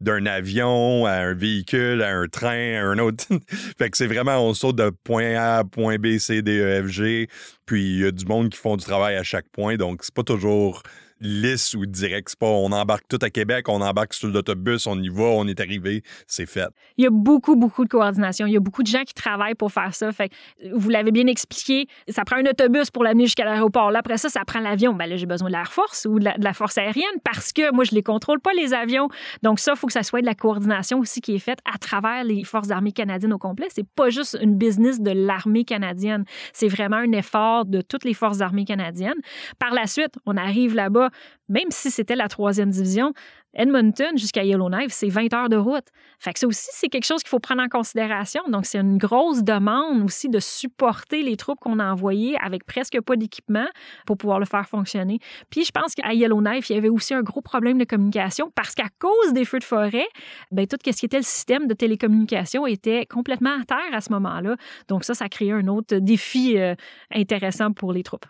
d'un 0.01 0.27
avion 0.27 1.05
à 1.07 1.13
un 1.13 1.35
véhicule, 1.35 2.03
à 2.03 2.17
un 2.17 2.27
train, 2.27 2.75
à 2.77 2.85
un 2.85 2.99
autre. 2.99 3.25
fait 3.79 3.91
que 3.91 3.97
c'est 3.97 4.07
vraiment, 4.07 4.39
on 4.39 4.55
saute 4.55 4.77
de 4.77 4.91
point 5.05 5.35
A 5.35 5.59
à 5.59 5.65
point 5.65 5.99
B, 5.99 6.19
C, 6.19 6.43
D, 6.43 6.59
E, 6.59 6.87
F, 6.87 6.87
G. 6.89 7.29
Puis 7.71 7.85
il 7.85 8.01
y 8.01 8.05
a 8.05 8.11
du 8.11 8.27
monde 8.27 8.49
qui 8.49 8.59
font 8.59 8.77
du 8.77 8.85
travail 8.85 9.15
à 9.15 9.23
chaque 9.23 9.49
point. 9.49 9.77
Donc, 9.77 10.03
c'est 10.03 10.13
pas 10.13 10.25
toujours 10.25 10.83
lisse 11.21 11.75
ou 11.75 11.87
direct. 11.87 12.31
C'est 12.31 12.39
pas 12.39 12.47
on 12.47 12.73
embarque 12.73 13.07
tout 13.09 13.19
à 13.23 13.31
Québec, 13.31 13.69
on 13.69 13.81
embarque 13.81 14.15
sur 14.15 14.29
l'autobus, 14.29 14.87
on 14.87 15.01
y 15.01 15.09
va, 15.09 15.25
on 15.25 15.47
est 15.47 15.61
arrivé, 15.61 16.03
c'est 16.27 16.47
fait. 16.47 16.69
Il 16.97 17.05
y 17.05 17.07
a 17.07 17.11
beaucoup, 17.11 17.57
beaucoup 17.57 17.85
de 17.85 17.89
coordination. 17.89 18.47
Il 18.47 18.53
y 18.53 18.57
a 18.57 18.61
beaucoup 18.61 18.83
de 18.83 18.89
gens 18.89 19.03
qui 19.05 19.15
travaillent 19.15 19.55
pour 19.55 19.73
faire 19.73 19.95
ça. 19.95 20.11
Fait 20.13 20.31
vous 20.73 20.89
l'avez 20.89 21.11
bien 21.11 21.27
expliqué, 21.27 21.87
ça 22.09 22.25
prend 22.25 22.37
un 22.37 22.49
autobus 22.49 22.91
pour 22.91 23.05
l'amener 23.05 23.25
jusqu'à 23.25 23.45
l'aéroport. 23.45 23.91
Là, 23.91 24.01
après 24.01 24.19
ça, 24.19 24.29
ça 24.29 24.45
prend 24.45 24.61
l'avion. 24.61 24.95
Ben 24.95 25.07
là, 25.07 25.17
j'ai 25.17 25.27
besoin 25.27 25.49
de 25.49 25.53
l'Air 25.53 25.73
Force 25.73 26.07
ou 26.09 26.19
de 26.19 26.25
la, 26.25 26.53
force 26.53 26.79
aérienne 26.79 27.05
parce 27.25 27.53
que 27.53 27.73
moi, 27.73 27.85
je 27.85 27.95
les 27.95 28.03
contrôle 28.03 28.41
pas, 28.41 28.53
les 28.53 28.75
avions. 28.75 29.09
Donc 29.43 29.61
ça, 29.61 29.73
il 29.75 29.79
faut 29.79 29.87
que 29.87 29.93
ça 29.93 30.03
soit 30.03 30.21
de 30.21 30.27
la 30.27 30.35
coordination 30.35 30.99
aussi 30.99 31.21
qui 31.21 31.35
est 31.35 31.39
faite 31.39 31.61
à 31.73 31.79
travers 31.79 32.25
les 32.25 32.45
forces 32.45 32.71
armées 32.71 32.93
canadiennes 32.93 33.33
au 33.33 33.39
complet. 33.39 33.67
C'est 33.71 33.87
pas 33.87 34.11
juste 34.11 34.39
une 34.41 34.57
business 34.57 35.01
de 35.01 35.11
l'armée 35.11 35.65
canadienne. 35.65 36.25
C'est 36.53 36.69
vraiment 36.69 36.97
un 36.97 37.13
effort 37.13 37.65
de 37.65 37.81
toutes 37.81 38.05
les 38.05 38.15
forces 38.15 38.41
armées 38.41 38.65
canadiennes. 38.65 39.21
Par 39.59 39.73
la 39.73 39.87
suite, 39.87 40.15
on 40.27 40.37
arrive 40.37 40.75
là-bas, 40.75 41.10
même 41.49 41.71
si 41.71 41.91
c'était 41.91 42.17
la 42.17 42.29
troisième 42.29 42.71
division, 42.71 43.13
Edmonton 43.55 44.17
jusqu'à 44.17 44.45
Yellowknife, 44.45 44.93
c'est 44.93 45.09
20 45.09 45.35
heures 45.35 45.49
de 45.49 45.57
route. 45.57 45.87
Fait 46.19 46.33
que 46.33 46.39
ça 46.39 46.47
aussi, 46.47 46.69
c'est 46.73 46.89
quelque 46.89 47.07
chose 47.07 47.23
qu'il 47.23 47.31
faut 47.31 47.41
prendre 47.41 47.63
en 47.63 47.69
considération. 47.69 48.43
Donc, 48.49 48.67
c'est 48.67 48.79
une 48.79 48.99
grosse 48.99 49.43
demande 49.43 50.05
aussi 50.05 50.29
de 50.29 50.39
supporter 50.39 51.23
les 51.23 51.37
troupes 51.37 51.59
qu'on 51.59 51.79
a 51.79 51.91
envoyées 51.91 52.37
avec 52.41 52.65
presque 52.65 53.01
pas 53.01 53.17
d'équipement 53.17 53.67
pour 54.07 54.17
pouvoir 54.17 54.39
le 54.39 54.47
faire 54.47 54.69
fonctionner. 54.69 55.19
Puis, 55.51 55.65
je 55.65 55.73
pense 55.73 55.95
qu'à 55.95 56.13
Yellowknife, 56.13 56.71
il 56.71 56.75
y 56.75 56.79
avait 56.79 56.89
aussi 56.89 57.15
un 57.15 57.23
gros 57.23 57.41
problème 57.41 57.79
de 57.79 57.85
communication 57.85 58.53
parce 58.55 58.75
qu'à 58.75 58.89
cause 58.99 59.33
des 59.33 59.45
feux 59.45 59.59
de 59.59 59.65
forêt, 59.65 60.09
bien, 60.53 60.67
tout 60.67 60.77
ce 60.85 60.91
qui 60.91 61.07
était 61.07 61.17
le 61.17 61.23
système 61.23 61.67
de 61.67 61.75
télécommunication 61.75 62.67
était 62.67 63.07
complètement 63.07 63.59
à 63.61 63.65
terre 63.65 63.93
à 63.93 64.01
ce 64.01 64.13
moment-là. 64.13 64.57
Donc, 64.89 65.05
ça, 65.05 65.15
ça 65.15 65.29
créait 65.29 65.53
un 65.53 65.67
autre 65.67 65.97
défi 65.97 66.57
euh, 66.57 66.75
intéressant 67.13 67.73
pour 67.73 67.93
les 67.93 68.05
troupes 68.05 68.27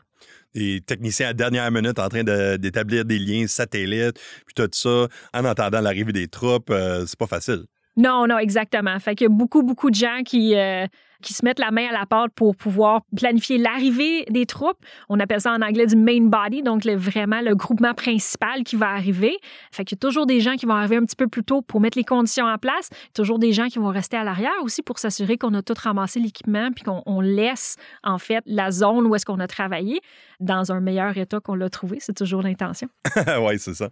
des 0.55 0.81
techniciens 0.81 1.29
à 1.29 1.33
dernière 1.33 1.71
minute 1.71 1.99
en 1.99 2.09
train 2.09 2.25
d'établir 2.57 3.05
des 3.05 3.19
liens 3.19 3.47
satellites, 3.47 4.19
puis 4.47 4.55
tout 4.55 4.69
ça, 4.73 5.07
en 5.35 5.45
entendant 5.45 5.81
l'arrivée 5.81 6.13
des 6.13 6.29
troupes, 6.29 6.71
euh, 6.71 7.05
c'est 7.07 7.19
pas 7.19 7.27
facile. 7.27 7.65
Non, 7.97 8.27
non, 8.27 8.39
exactement. 8.39 8.99
Fait 8.99 9.15
qu'il 9.15 9.27
y 9.27 9.31
a 9.31 9.35
beaucoup, 9.35 9.63
beaucoup 9.63 9.91
de 9.91 9.95
gens 9.95 10.23
qui, 10.25 10.57
euh, 10.57 10.87
qui 11.23 11.35
se 11.35 11.45
mettent 11.45 11.59
la 11.59 11.71
main 11.71 11.89
à 11.89 11.93
la 11.93 12.07
pâte 12.07 12.33
pour 12.35 12.57
pouvoir 12.57 13.03
planifier 13.17 13.59
l'arrivée 13.59 14.25
des 14.31 14.47
troupes. 14.47 14.79
On 15.09 15.21
appelle 15.21 15.41
ça 15.41 15.53
en 15.53 15.63
anglais 15.63 15.87
du 15.87 15.97
main 15.97 16.21
body, 16.21 16.63
donc 16.63 16.85
vraiment 16.87 17.41
le 17.41 17.55
groupement 17.55 17.95
principal 17.95 18.65
qui 18.65 18.77
va 18.77 18.91
arriver. 18.91 19.37
Fait 19.73 19.85
qu'il 19.85 19.97
y 19.97 19.99
a 19.99 20.03
toujours 20.07 20.27
des 20.27 20.41
gens 20.41 20.57
qui 20.57 20.67
vont 20.67 20.75
arriver 20.75 20.97
un 20.97 21.05
petit 21.05 21.17
peu 21.17 21.29
plus 21.29 21.45
tôt 21.45 21.63
pour 21.63 21.81
mettre 21.81 21.99
les 21.99 22.05
conditions 22.05 22.47
en 22.47 22.59
place. 22.59 22.91
Toujours 23.15 23.39
des 23.39 23.53
gens 23.53 23.69
qui 23.69 23.79
vont 23.79 23.89
rester 23.89 24.17
à 24.17 24.25
l'arrière 24.25 24.51
aussi 24.63 24.83
pour 24.83 24.99
s'assurer 24.99 25.39
qu'on 25.39 25.55
a 25.55 25.63
tout 25.63 25.75
ramassé 25.77 26.21
l'équipement 26.21 26.71
puis 26.73 26.85
qu'on 26.85 27.21
laisse 27.21 27.77
en 28.03 28.19
fait 28.19 28.43
la 28.47 28.71
zone 28.71 29.07
où 29.07 29.15
est-ce 29.15 29.27
qu'on 29.27 29.41
a 29.41 29.47
travaillé 29.47 30.01
dans 30.41 30.73
un 30.73 30.81
meilleur 30.81 31.17
état 31.17 31.41
qu'on 31.41 31.55
l'a 31.55 31.71
trouvé. 31.71 31.99
C'est 32.01 32.17
toujours 32.17 32.43
l'intention. 32.43 32.89
oui, 33.41 33.59
c'est 33.59 33.75
ça. 33.75 33.91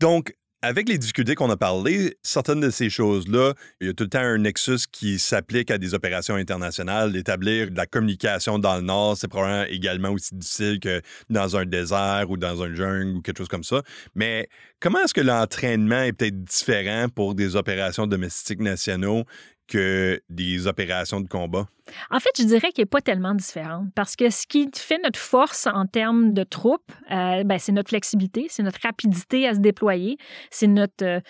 Donc, 0.00 0.34
avec 0.62 0.88
les 0.88 0.98
difficultés 0.98 1.34
qu'on 1.34 1.50
a 1.50 1.56
parlé, 1.56 2.16
certaines 2.22 2.60
de 2.60 2.70
ces 2.70 2.90
choses-là, 2.90 3.54
il 3.80 3.86
y 3.86 3.90
a 3.90 3.94
tout 3.94 4.04
le 4.04 4.10
temps 4.10 4.20
un 4.20 4.38
nexus 4.38 4.86
qui 4.92 5.18
s'applique 5.18 5.70
à 5.70 5.78
des 5.78 5.94
opérations 5.94 6.34
internationales. 6.34 7.12
D'établir 7.12 7.70
de 7.70 7.76
la 7.76 7.86
communication 7.86 8.58
dans 8.58 8.76
le 8.76 8.82
Nord, 8.82 9.16
c'est 9.16 9.28
probablement 9.28 9.64
également 9.70 10.10
aussi 10.10 10.34
difficile 10.34 10.78
que 10.80 11.00
dans 11.30 11.56
un 11.56 11.64
désert 11.64 12.26
ou 12.28 12.36
dans 12.36 12.62
un 12.62 12.74
jungle 12.74 13.16
ou 13.16 13.22
quelque 13.22 13.38
chose 13.38 13.48
comme 13.48 13.64
ça. 13.64 13.82
Mais 14.14 14.48
comment 14.80 15.00
est-ce 15.02 15.14
que 15.14 15.20
l'entraînement 15.22 16.02
est 16.02 16.12
peut-être 16.12 16.42
différent 16.44 17.08
pour 17.08 17.34
des 17.34 17.56
opérations 17.56 18.06
domestiques 18.06 18.60
nationaux 18.60 19.24
que 19.70 20.20
des 20.28 20.66
opérations 20.66 21.20
de 21.20 21.28
combat? 21.28 21.66
En 22.10 22.20
fait, 22.20 22.30
je 22.36 22.42
dirais 22.42 22.72
qu'il 22.72 22.82
n'est 22.82 22.86
pas 22.86 23.00
tellement 23.00 23.34
différent 23.34 23.86
parce 23.94 24.16
que 24.16 24.28
ce 24.28 24.46
qui 24.46 24.68
fait 24.74 24.98
notre 25.02 25.18
force 25.18 25.66
en 25.66 25.86
termes 25.86 26.32
de 26.32 26.42
troupes, 26.44 26.92
euh, 27.10 27.44
ben, 27.44 27.58
c'est 27.58 27.72
notre 27.72 27.90
flexibilité, 27.90 28.46
c'est 28.50 28.62
notre 28.62 28.80
rapidité 28.82 29.48
à 29.48 29.54
se 29.54 29.60
déployer, 29.60 30.18
c'est 30.50 30.66
notre, 30.66 31.04
euh, 31.04 31.20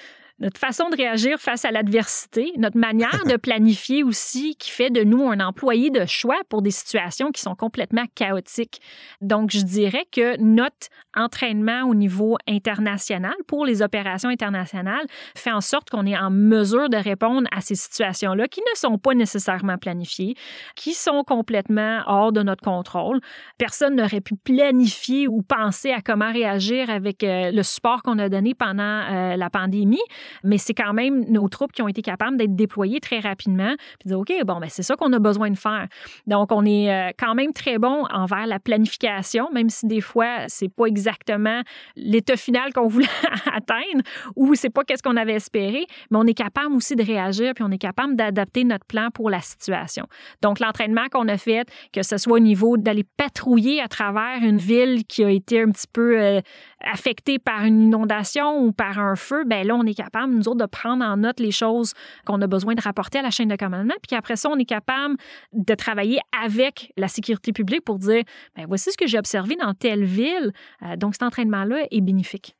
notre 0.41 0.59
façon 0.59 0.89
de 0.89 0.97
réagir 0.97 1.39
face 1.39 1.65
à 1.67 1.71
l'adversité, 1.71 2.53
notre 2.57 2.79
manière 2.79 3.25
de 3.27 3.37
planifier 3.37 4.03
aussi 4.03 4.57
qui 4.57 4.71
fait 4.71 4.91
de 4.91 5.05
nous 5.05 5.29
un 5.29 5.41
employé 5.41 5.91
de 5.91 6.07
choix 6.07 6.39
pour 6.49 6.63
des 6.63 6.71
situations 6.71 7.31
qui 7.31 7.43
sont 7.43 7.55
complètement 7.55 8.05
chaotiques. 8.15 8.81
Donc, 9.21 9.51
je 9.51 9.61
dirais 9.61 10.07
que 10.11 10.41
notre 10.41 10.89
entraînement 11.15 11.83
au 11.83 11.95
niveau 11.95 12.39
international 12.49 13.35
pour 13.47 13.67
les 13.67 13.83
opérations 13.83 14.31
internationales 14.31 15.07
fait 15.37 15.53
en 15.53 15.61
sorte 15.61 15.91
qu'on 15.91 16.07
est 16.07 16.17
en 16.17 16.31
mesure 16.31 16.89
de 16.89 16.97
répondre 16.97 17.47
à 17.53 17.61
ces 17.61 17.75
situations-là 17.75 18.49
qui 18.49 18.61
ne 18.61 18.77
sont 18.77 18.97
pas 18.97 19.15
nécessairement 19.15 19.77
planifiées, 19.77 20.37
qui 20.75 20.95
sont 20.95 21.23
complètement 21.25 22.03
hors 22.07 22.33
de 22.33 22.43
notre 22.43 22.63
contrôle. 22.63 23.21
Personne 23.59 23.97
n'aurait 23.97 24.21
pu 24.21 24.37
planifier 24.37 25.29
ou 25.29 25.43
penser 25.43 25.91
à 25.91 26.01
comment 26.01 26.33
réagir 26.33 26.89
avec 26.89 27.23
euh, 27.25 27.51
le 27.51 27.63
support 27.63 28.03
qu'on 28.03 28.19
a 28.19 28.29
donné 28.29 28.55
pendant 28.55 28.83
euh, 28.83 29.37
la 29.37 29.51
pandémie 29.51 29.99
mais 30.45 30.59
c'est 30.59 30.75
quand 30.75 30.93
même 30.93 31.25
nos 31.29 31.49
troupes 31.49 31.73
qui 31.73 31.83
ont 31.83 31.89
été 31.89 32.03
capables 32.03 32.37
d'être 32.37 32.55
déployées 32.55 33.01
très 33.01 33.21
rapidement, 33.21 33.75
puis 33.99 34.09
dire, 34.09 34.19
OK, 34.19 34.33
bon, 34.45 34.61
ben, 34.61 34.69
c'est 34.69 34.83
ça 34.83 34.97
qu'on 34.97 35.13
a 35.13 35.19
besoin 35.19 35.51
de 35.51 35.59
faire. 35.59 35.87
Donc, 36.27 36.53
on 36.53 36.65
est 36.65 36.93
euh, 36.93 37.11
quand 37.19 37.35
même 37.35 37.53
très 37.53 37.79
bon 37.79 38.05
envers 38.11 38.47
la 38.47 38.59
planification, 38.59 39.51
même 39.53 39.69
si 39.69 39.87
des 39.87 40.01
fois, 40.01 40.45
c'est 40.49 40.69
pas 40.69 40.87
exactement 40.87 41.63
l'état 41.97 42.37
final 42.37 42.73
qu'on 42.73 42.89
voulait 42.89 43.07
atteindre 43.53 44.03
ou 44.37 44.55
c'est 44.55 44.71
pas 44.71 44.85
qu'est-ce 44.85 45.03
qu'on 45.03 45.17
avait 45.17 45.35
espéré, 45.35 45.87
mais 46.11 46.19
on 46.19 46.27
est 46.27 46.35
capable 46.35 46.75
aussi 46.75 46.97
de 46.97 47.03
réagir, 47.03 47.53
puis 47.55 47.65
on 47.65 47.71
est 47.71 47.79
capable 47.79 48.17
d'adapter 48.17 48.65
notre 48.65 48.87
plan 48.87 49.09
pour 49.13 49.31
la 49.31 49.41
situation. 49.41 50.07
Donc, 50.43 50.61
l'entraînement 50.61 51.09
qu'on 51.11 51.29
a 51.29 51.37
fait, 51.37 51.69
que 51.93 52.03
ce 52.03 52.17
soit 52.17 52.37
au 52.37 52.41
niveau 52.41 52.77
d'aller 52.77 53.05
patrouiller 53.17 53.81
à 53.81 53.89
travers 53.89 54.39
une 54.43 54.59
ville 54.59 55.05
qui 55.05 55.25
a 55.25 55.31
été 55.31 55.61
un 55.61 55.71
petit 55.71 55.87
peu 55.93 56.21
euh, 56.21 56.41
affectée 56.85 57.39
par 57.39 57.65
une 57.65 57.83
inondation 57.83 58.63
ou 58.63 58.73
par 58.73 58.99
un 58.99 59.17
feu, 59.17 59.45
ben 59.45 59.67
là, 59.67 59.75
on 59.75 59.85
est 59.85 59.95
capable 59.95 60.33
nous 60.33 60.49
autres, 60.49 60.61
de 60.61 60.67
prendre 60.67 61.05
en 61.05 61.19
note 61.19 61.41
les 61.41 61.51
choses 61.51 61.93
qu'on 62.25 62.41
a 62.43 62.47
besoin 62.47 62.75
de 62.75 62.81
rapporter 62.81 63.19
à 63.19 63.23
la 63.23 63.31
chaîne 63.31 63.49
de 63.49 63.57
commandement, 63.57 63.95
puis 64.03 64.09
qu'après 64.09 64.37
ça, 64.37 64.49
on 64.49 64.59
est 64.59 64.65
capable 64.65 65.17
de 65.53 65.75
travailler 65.75 66.21
avec 66.43 66.93
la 66.97 67.09
sécurité 67.09 67.53
publique 67.53 67.85
pour 67.85 67.99
dire, 67.99 68.23
ben 68.57 68.67
voici 68.67 68.91
ce 68.91 68.97
que 68.97 69.07
j'ai 69.07 69.19
observé 69.19 69.57
dans 69.57 69.75
telle 69.75 70.05
ville. 70.05 70.53
Euh, 70.83 70.97
donc, 70.97 71.15
cet 71.15 71.23
entraînement-là 71.23 71.87
est 71.91 72.01
bénéfique. 72.01 72.57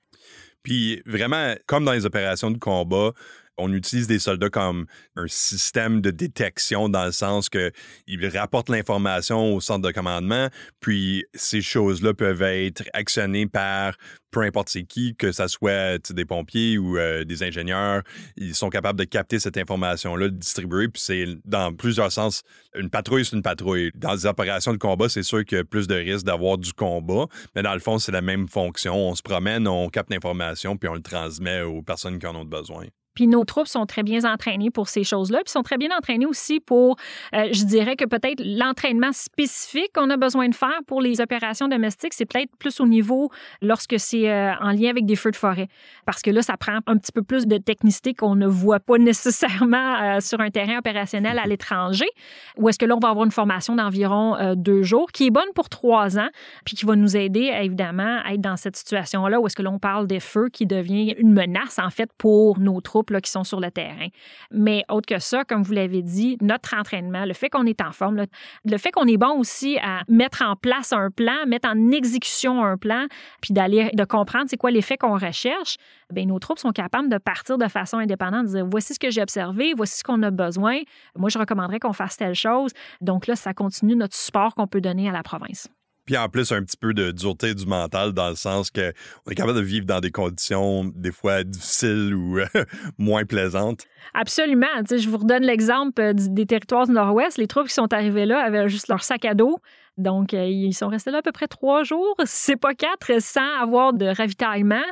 Puis 0.63 1.03
vraiment, 1.07 1.55
comme 1.67 1.85
dans 1.85 1.93
les 1.93 2.05
opérations 2.05 2.51
de 2.51 2.59
combat, 2.59 3.13
on 3.61 3.73
utilise 3.73 4.07
des 4.07 4.19
soldats 4.19 4.51
comme 4.51 4.87
un 5.17 5.27
système 5.29 6.01
de 6.01 6.11
détection 6.11 6.89
dans 6.89 7.05
le 7.05 7.13
sens 7.13 7.49
qu'ils 7.49 8.27
rapportent 8.35 8.69
l'information 8.69 9.55
au 9.55 9.61
centre 9.61 9.87
de 9.87 9.93
commandement, 9.93 10.49
puis 10.81 11.25
ces 11.35 11.63
choses-là 11.63 12.15
peuvent 12.15 12.43
être 12.43 12.85
actionnées 12.93 13.47
par 13.47 13.95
peu 14.31 14.43
importe 14.43 14.71
qui, 14.89 15.17
que 15.17 15.33
ce 15.33 15.49
soit 15.49 16.13
des 16.13 16.25
pompiers 16.25 16.79
ou 16.79 16.99
euh, 16.99 17.25
des 17.25 17.43
ingénieurs, 17.43 18.03
ils 18.37 18.55
sont 18.55 18.71
capables 18.71 18.99
de 18.99 19.05
capter 19.05 19.39
cette 19.39 19.57
information-là, 19.57 20.29
de 20.29 20.37
distribuer, 20.37 20.89
puis 20.89 21.03
c'est 21.03 21.27
dans 21.45 21.75
plusieurs 21.75 22.13
sens, 22.13 22.43
une 22.75 22.91
patrouille, 22.91 23.25
c'est 23.25 23.37
une 23.37 23.43
patrouille. 23.43 23.91
Dans 23.95 24.15
des 24.15 24.27
opérations 24.27 24.73
de 24.73 24.79
combat, 24.79 25.09
c'est 25.09 25.23
sûr 25.23 25.45
qu'il 25.45 25.59
y 25.59 25.61
a 25.61 25.65
plus 25.65 25.87
de 25.87 25.95
risques 25.95 26.27
d'avoir 26.27 26.59
du 26.59 26.73
combat, 26.73 27.27
mais 27.55 27.63
dans 27.63 27.75
le 27.75 27.81
fond, 27.81 27.99
c'est 27.99 28.13
la 28.13 28.23
même 28.23 28.49
fonction. 28.49 28.95
On 28.95 29.15
se 29.15 29.23
promène, 29.23 29.67
on 29.67 29.89
capte 29.89 30.11
l'information, 30.11 30.77
puis 30.77 30.89
on 30.89 30.95
le 30.95 31.03
transmet 31.03 31.63
aux 31.63 31.83
personnes 31.83 32.19
qui 32.19 32.27
en 32.27 32.37
ont 32.37 32.45
besoin. 32.45 32.87
Puis 33.15 33.27
nos 33.27 33.45
troupes 33.45 33.67
sont 33.67 33.87
très 33.87 34.03
bien 34.03 34.25
entraînées 34.25 34.71
pour 34.71 34.89
ces 34.89 35.05
choses-là, 35.05 35.41
puis 35.45 35.51
sont 35.51 35.63
très 35.63 35.79
bien 35.79 35.89
entraînées 35.97 36.27
aussi 36.27 36.61
pour, 36.61 36.97
euh, 37.35 37.49
je 37.53 37.65
dirais 37.65 37.97
que 37.97 38.05
peut-être 38.05 38.43
l'entraînement 38.45 39.13
spécifique 39.13 39.93
qu'on 39.95 40.11
a 40.11 40.17
besoin 40.17 40.49
de 40.49 40.55
faire 40.55 40.81
pour 40.87 41.01
les 41.01 41.21
opérations 41.21 41.69
domestiques, 41.69 42.15
c'est 42.15 42.27
peut-être 42.27 42.51
plus 42.59 42.81
au 42.81 42.87
niveau 42.87 43.31
lorsque 43.63 43.99
c'est 43.99 44.31
euh, 44.31 44.53
en 44.61 44.71
lien 44.73 44.91
avec 44.91 45.07
des 45.07 45.17
feux 45.17 45.31
de 45.31 45.37
forêt. 45.37 45.69
Parce 46.07 46.23
que 46.23 46.31
là, 46.31 46.43
ça 46.43 46.57
prend 46.57 46.79
un 46.87 46.97
petit 46.97 47.13
peu 47.13 47.23
plus 47.23 47.47
de 47.47 47.59
technicité 47.59 48.15
qu'on 48.15 48.37
ne 48.37 48.47
voit 48.47 48.81
pas 48.81 48.99
nécessairement 48.99 50.01
euh, 50.01 50.21
sur 50.21 50.41
un 50.41 50.51
terrain 50.51 50.79
opérationnel 50.79 51.39
à 51.39 51.47
l'étranger. 51.47 52.09
Ou 52.57 52.69
est-ce 52.69 52.79
que 52.79 52.87
là, 52.87 52.97
on 52.97 53.01
va 53.01 53.09
avoir 53.09 53.25
une 53.25 53.33
formation 53.33 53.77
d'environ 53.77 54.55
deux 54.55 54.83
jours 54.83 55.11
qui 55.13 55.27
est 55.27 55.31
bonne 55.31 55.53
pour 55.55 55.69
trois 55.69 56.19
ans, 56.19 56.29
puis 56.65 56.77
qui 56.77 56.87
va 56.87 56.97
nous 56.97 57.17
aider, 57.17 57.51
évidemment, 57.61 58.21
à 58.25 58.35
être 58.35 58.41
dans 58.41 58.57
cette 58.57 58.77
situation-là 58.77 59.41
où 59.41 59.47
est-ce 59.47 59.57
que 59.57 59.63
l'on 59.63 59.79
parle 59.79 60.07
des 60.07 60.21
feux 60.21 60.49
qui 60.49 60.67
devient 60.67 61.15
une 61.19 61.33
menace, 61.33 61.79
en 61.79 61.91
fait, 61.91 62.11
pour 62.17 62.59
nos 62.59 62.81
troupes 62.81 63.00
qui 63.03 63.31
sont 63.31 63.45
sur 63.45 63.61
le 63.61 63.71
terrain. 63.71 64.09
Mais 64.51 64.85
autre 64.89 65.07
que 65.07 65.19
ça, 65.19 65.45
comme 65.45 65.63
vous 65.63 65.73
l'avez 65.73 66.03
dit, 66.03 66.37
notre 66.41 66.75
entraînement, 66.75 67.25
le 67.25 67.35
fait 67.35 67.49
qu'on 67.49 67.67
est 67.67 67.81
en 67.81 67.93
forme, 67.93 68.27
le, 68.65 68.79
fait 68.79 68.91
qu'on 68.91 69.07
est 69.07 69.17
bon 69.17 69.39
aussi 69.39 69.79
à 69.79 70.03
mettre 70.09 70.43
en 70.43 70.57
place 70.57 70.93
un 70.93 71.11
plan, 71.11 71.47
mettre 71.47 71.69
en 71.69 71.91
exécution 71.91 72.65
un 72.65 72.77
plan, 72.77 73.07
puis 73.41 73.53
d'aller 73.55 73.91
de 73.93 74.05
comprendre 74.05 74.47
c'est 74.49 74.57
quoi 74.57 74.71
l'effet 74.71 74.97
qu'on 74.97 75.17
recherche, 75.17 75.77
bien, 76.13 76.27
nos 76.27 76.39
troupes 76.39 76.59
sont 76.59 76.73
capables 76.73 77.09
de 77.09 77.19
partir 77.19 77.59
de 77.59 77.69
façon 77.69 77.99
indépendante, 77.99 78.47
de 78.47 78.53
dire 78.53 78.67
voici 78.67 78.95
ce 78.95 78.99
que 78.99 79.11
j'ai 79.11 79.23
observé, 79.23 79.73
voici 79.77 79.99
ce 79.99 80.05
qu'on 80.05 80.23
a 80.23 80.31
besoin. 80.31 80.81
Moi, 81.17 81.31
je 81.31 81.39
recommanderais 81.39 81.81
qu'on 81.81 81.93
fasse 81.93 82.17
telle 82.17 82.35
chose. 82.35 82.73
Donc 83.01 83.27
là, 83.27 83.37
ça 83.37 83.55
continue 83.55 83.97
notre 83.97 84.17
support 84.17 84.55
qu'on 84.55 84.67
peut 84.67 84.81
donner 84.81 85.09
à 85.09 85.13
la 85.13 85.23
province. 85.23 85.69
Puis 86.11 86.19
en 86.19 86.29
plus, 86.29 86.51
un 86.51 86.65
petit 86.65 86.77
peu 86.77 86.93
de 86.93 87.13
dureté 87.13 87.55
du 87.55 87.67
mental 87.67 88.13
dans 88.13 88.31
le 88.31 88.35
sens 88.35 88.73
que 88.73 88.93
on 89.25 89.31
est 89.31 89.37
capable 89.37 89.57
de 89.57 89.63
vivre 89.63 89.87
dans 89.87 90.01
des 90.01 90.11
conditions 90.11 90.85
des 90.97 91.13
fois 91.13 91.45
difficiles 91.45 92.13
ou 92.17 92.41
moins 92.99 93.25
plaisantes. 93.25 93.87
Absolument. 94.13 94.67
je 94.91 95.09
vous 95.09 95.19
redonne 95.19 95.45
l'exemple 95.45 96.03
euh, 96.03 96.13
des 96.13 96.47
territoires 96.47 96.89
du 96.89 96.93
Nord-Ouest. 96.95 97.39
Les 97.39 97.47
troupes 97.47 97.69
qui 97.69 97.75
sont 97.75 97.93
arrivées 97.93 98.27
là 98.27 98.45
avaient 98.45 98.69
juste 98.69 98.89
leur 98.89 99.05
sac 99.05 99.25
à 99.25 99.35
dos. 99.35 99.59
Donc, 99.99 100.35
euh, 100.35 100.47
ils 100.47 100.75
sont 100.75 100.89
restés 100.89 101.13
là 101.13 101.19
à 101.19 101.23
peu 101.23 101.31
près 101.31 101.47
trois 101.47 101.85
jours, 101.85 102.17
c'est 102.25 102.57
pas 102.57 102.75
quatre, 102.75 103.23
sans 103.23 103.63
avoir 103.63 103.93
de 103.93 104.07
ravitaillement. 104.07 104.83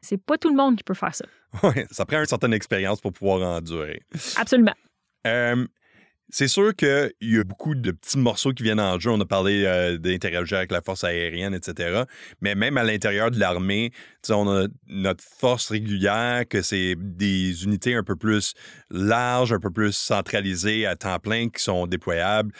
C'est 0.00 0.22
pas 0.24 0.38
tout 0.38 0.48
le 0.48 0.54
monde 0.54 0.76
qui 0.76 0.84
peut 0.84 0.94
faire 0.94 1.12
ça. 1.12 1.24
Oui, 1.64 1.86
ça 1.90 2.06
prend 2.06 2.20
une 2.20 2.26
certaine 2.26 2.52
expérience 2.52 3.00
pour 3.00 3.12
pouvoir 3.12 3.56
endurer. 3.56 4.02
Absolument. 4.36 4.74
Euh, 5.26 5.66
c'est 6.30 6.48
sûr 6.48 6.74
qu'il 6.74 7.12
y 7.22 7.38
a 7.38 7.44
beaucoup 7.44 7.74
de 7.74 7.90
petits 7.90 8.18
morceaux 8.18 8.52
qui 8.52 8.62
viennent 8.62 8.80
en 8.80 8.98
jeu. 8.98 9.10
On 9.10 9.20
a 9.20 9.24
parlé 9.24 9.64
euh, 9.64 9.96
d'interagir 9.98 10.58
avec 10.58 10.70
la 10.70 10.82
force 10.82 11.04
aérienne, 11.04 11.54
etc. 11.54 12.02
Mais 12.40 12.54
même 12.54 12.76
à 12.76 12.84
l'intérieur 12.84 13.30
de 13.30 13.38
l'armée, 13.38 13.92
on 14.28 14.48
a 14.48 14.66
notre 14.88 15.24
force 15.24 15.70
régulière, 15.70 16.46
que 16.46 16.60
c'est 16.60 16.96
des 16.98 17.64
unités 17.64 17.94
un 17.94 18.02
peu 18.02 18.16
plus 18.16 18.54
larges, 18.90 19.52
un 19.52 19.60
peu 19.60 19.70
plus 19.70 19.92
centralisées 19.92 20.86
à 20.86 20.96
temps 20.96 21.18
plein 21.18 21.48
qui 21.48 21.62
sont 21.62 21.86
déployables. 21.86 22.52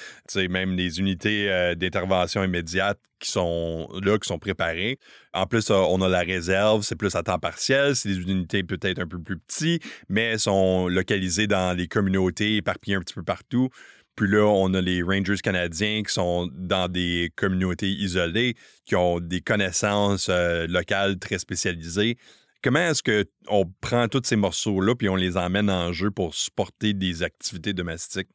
même 0.49 0.77
des 0.77 0.99
unités 0.99 1.51
euh, 1.51 1.75
d'intervention 1.75 2.43
immédiate 2.43 2.99
qui 3.19 3.31
sont 3.31 3.89
là, 4.03 4.19
qui 4.19 4.29
sont 4.29 4.39
préparés. 4.39 4.99
En 5.33 5.47
plus, 5.47 5.71
on 5.71 6.01
a 6.03 6.09
la 6.09 6.21
réserve, 6.21 6.83
c'est 6.83 6.97
plus 6.97 7.15
à 7.15 7.23
temps 7.23 7.39
partiel, 7.39 7.97
c'est 7.97 8.09
des 8.09 8.21
unités 8.21 8.63
peut-être 8.63 8.99
un 8.99 9.07
peu 9.07 9.21
plus 9.21 9.39
petites, 9.39 9.83
mais 10.09 10.39
sont 10.39 10.89
localisées 10.89 11.47
dans 11.47 11.77
les 11.77 11.89
communautés, 11.89 12.57
éparpillées 12.57 12.97
un 12.97 13.01
petit 13.01 13.15
peu 13.15 13.23
partout. 13.23 13.69
Puis 14.19 14.29
là, 14.29 14.45
on 14.47 14.75
a 14.75 14.81
les 14.81 15.01
Rangers 15.01 15.37
canadiens 15.37 16.03
qui 16.03 16.13
sont 16.13 16.51
dans 16.53 16.89
des 16.89 17.31
communautés 17.37 17.89
isolées, 17.89 18.57
qui 18.85 18.97
ont 18.97 19.21
des 19.21 19.41
connaissances 19.41 20.29
euh, 20.29 20.67
locales 20.67 21.21
très 21.21 21.39
spécialisées. 21.39 22.17
Comment 22.61 22.81
est-ce 22.81 23.05
qu'on 23.05 23.73
prend 23.81 24.09
tous 24.09 24.23
ces 24.25 24.35
morceaux-là 24.35 24.97
puis 24.97 25.09
on 25.09 25.15
les 25.15 25.37
emmène 25.37 25.71
en 25.71 25.93
jeu 25.93 26.11
pour 26.11 26.35
supporter 26.35 26.95
des 26.95 27.23
activités 27.23 27.73
domestiques? 27.73 28.29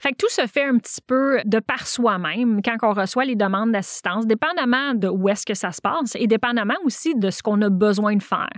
Fait 0.00 0.10
que 0.10 0.16
tout 0.16 0.28
se 0.28 0.46
fait 0.46 0.64
un 0.64 0.78
petit 0.78 1.00
peu 1.06 1.40
de 1.44 1.58
par 1.58 1.86
soi-même 1.86 2.60
quand 2.62 2.76
on 2.82 2.92
reçoit 2.92 3.24
les 3.24 3.36
demandes 3.36 3.72
d'assistance, 3.72 4.26
dépendamment 4.26 4.94
de 4.94 5.08
où 5.08 5.28
est-ce 5.28 5.46
que 5.46 5.54
ça 5.54 5.72
se 5.72 5.80
passe 5.80 6.16
et 6.16 6.26
dépendamment 6.26 6.74
aussi 6.84 7.14
de 7.14 7.30
ce 7.30 7.42
qu'on 7.42 7.60
a 7.62 7.68
besoin 7.68 8.16
de 8.16 8.22
faire. 8.22 8.50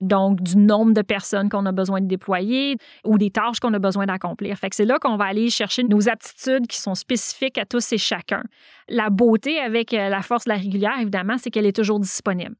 Donc, 0.00 0.40
du 0.42 0.56
nombre 0.56 0.92
de 0.92 1.02
personnes 1.02 1.48
qu'on 1.48 1.66
a 1.66 1.72
besoin 1.72 2.00
de 2.00 2.06
déployer 2.06 2.76
ou 3.04 3.18
des 3.18 3.30
tâches 3.30 3.60
qu'on 3.60 3.74
a 3.74 3.78
besoin 3.78 4.06
d'accomplir. 4.06 4.56
Fait 4.56 4.70
que 4.70 4.76
c'est 4.76 4.84
là 4.84 4.98
qu'on 4.98 5.16
va 5.16 5.26
aller 5.26 5.50
chercher 5.50 5.82
nos 5.84 6.08
aptitudes 6.08 6.66
qui 6.66 6.80
sont 6.80 6.94
spécifiques 6.94 7.58
à 7.58 7.66
tous 7.66 7.92
et 7.92 7.98
chacun. 7.98 8.42
La 8.90 9.08
beauté 9.08 9.58
avec 9.58 9.94
euh, 9.94 10.08
la 10.08 10.22
force 10.22 10.44
de 10.44 10.50
la 10.50 10.56
régulière, 10.56 10.98
évidemment, 11.00 11.36
c'est 11.38 11.50
qu'elle 11.50 11.66
est 11.66 11.76
toujours 11.76 12.00
disponible. 12.00 12.56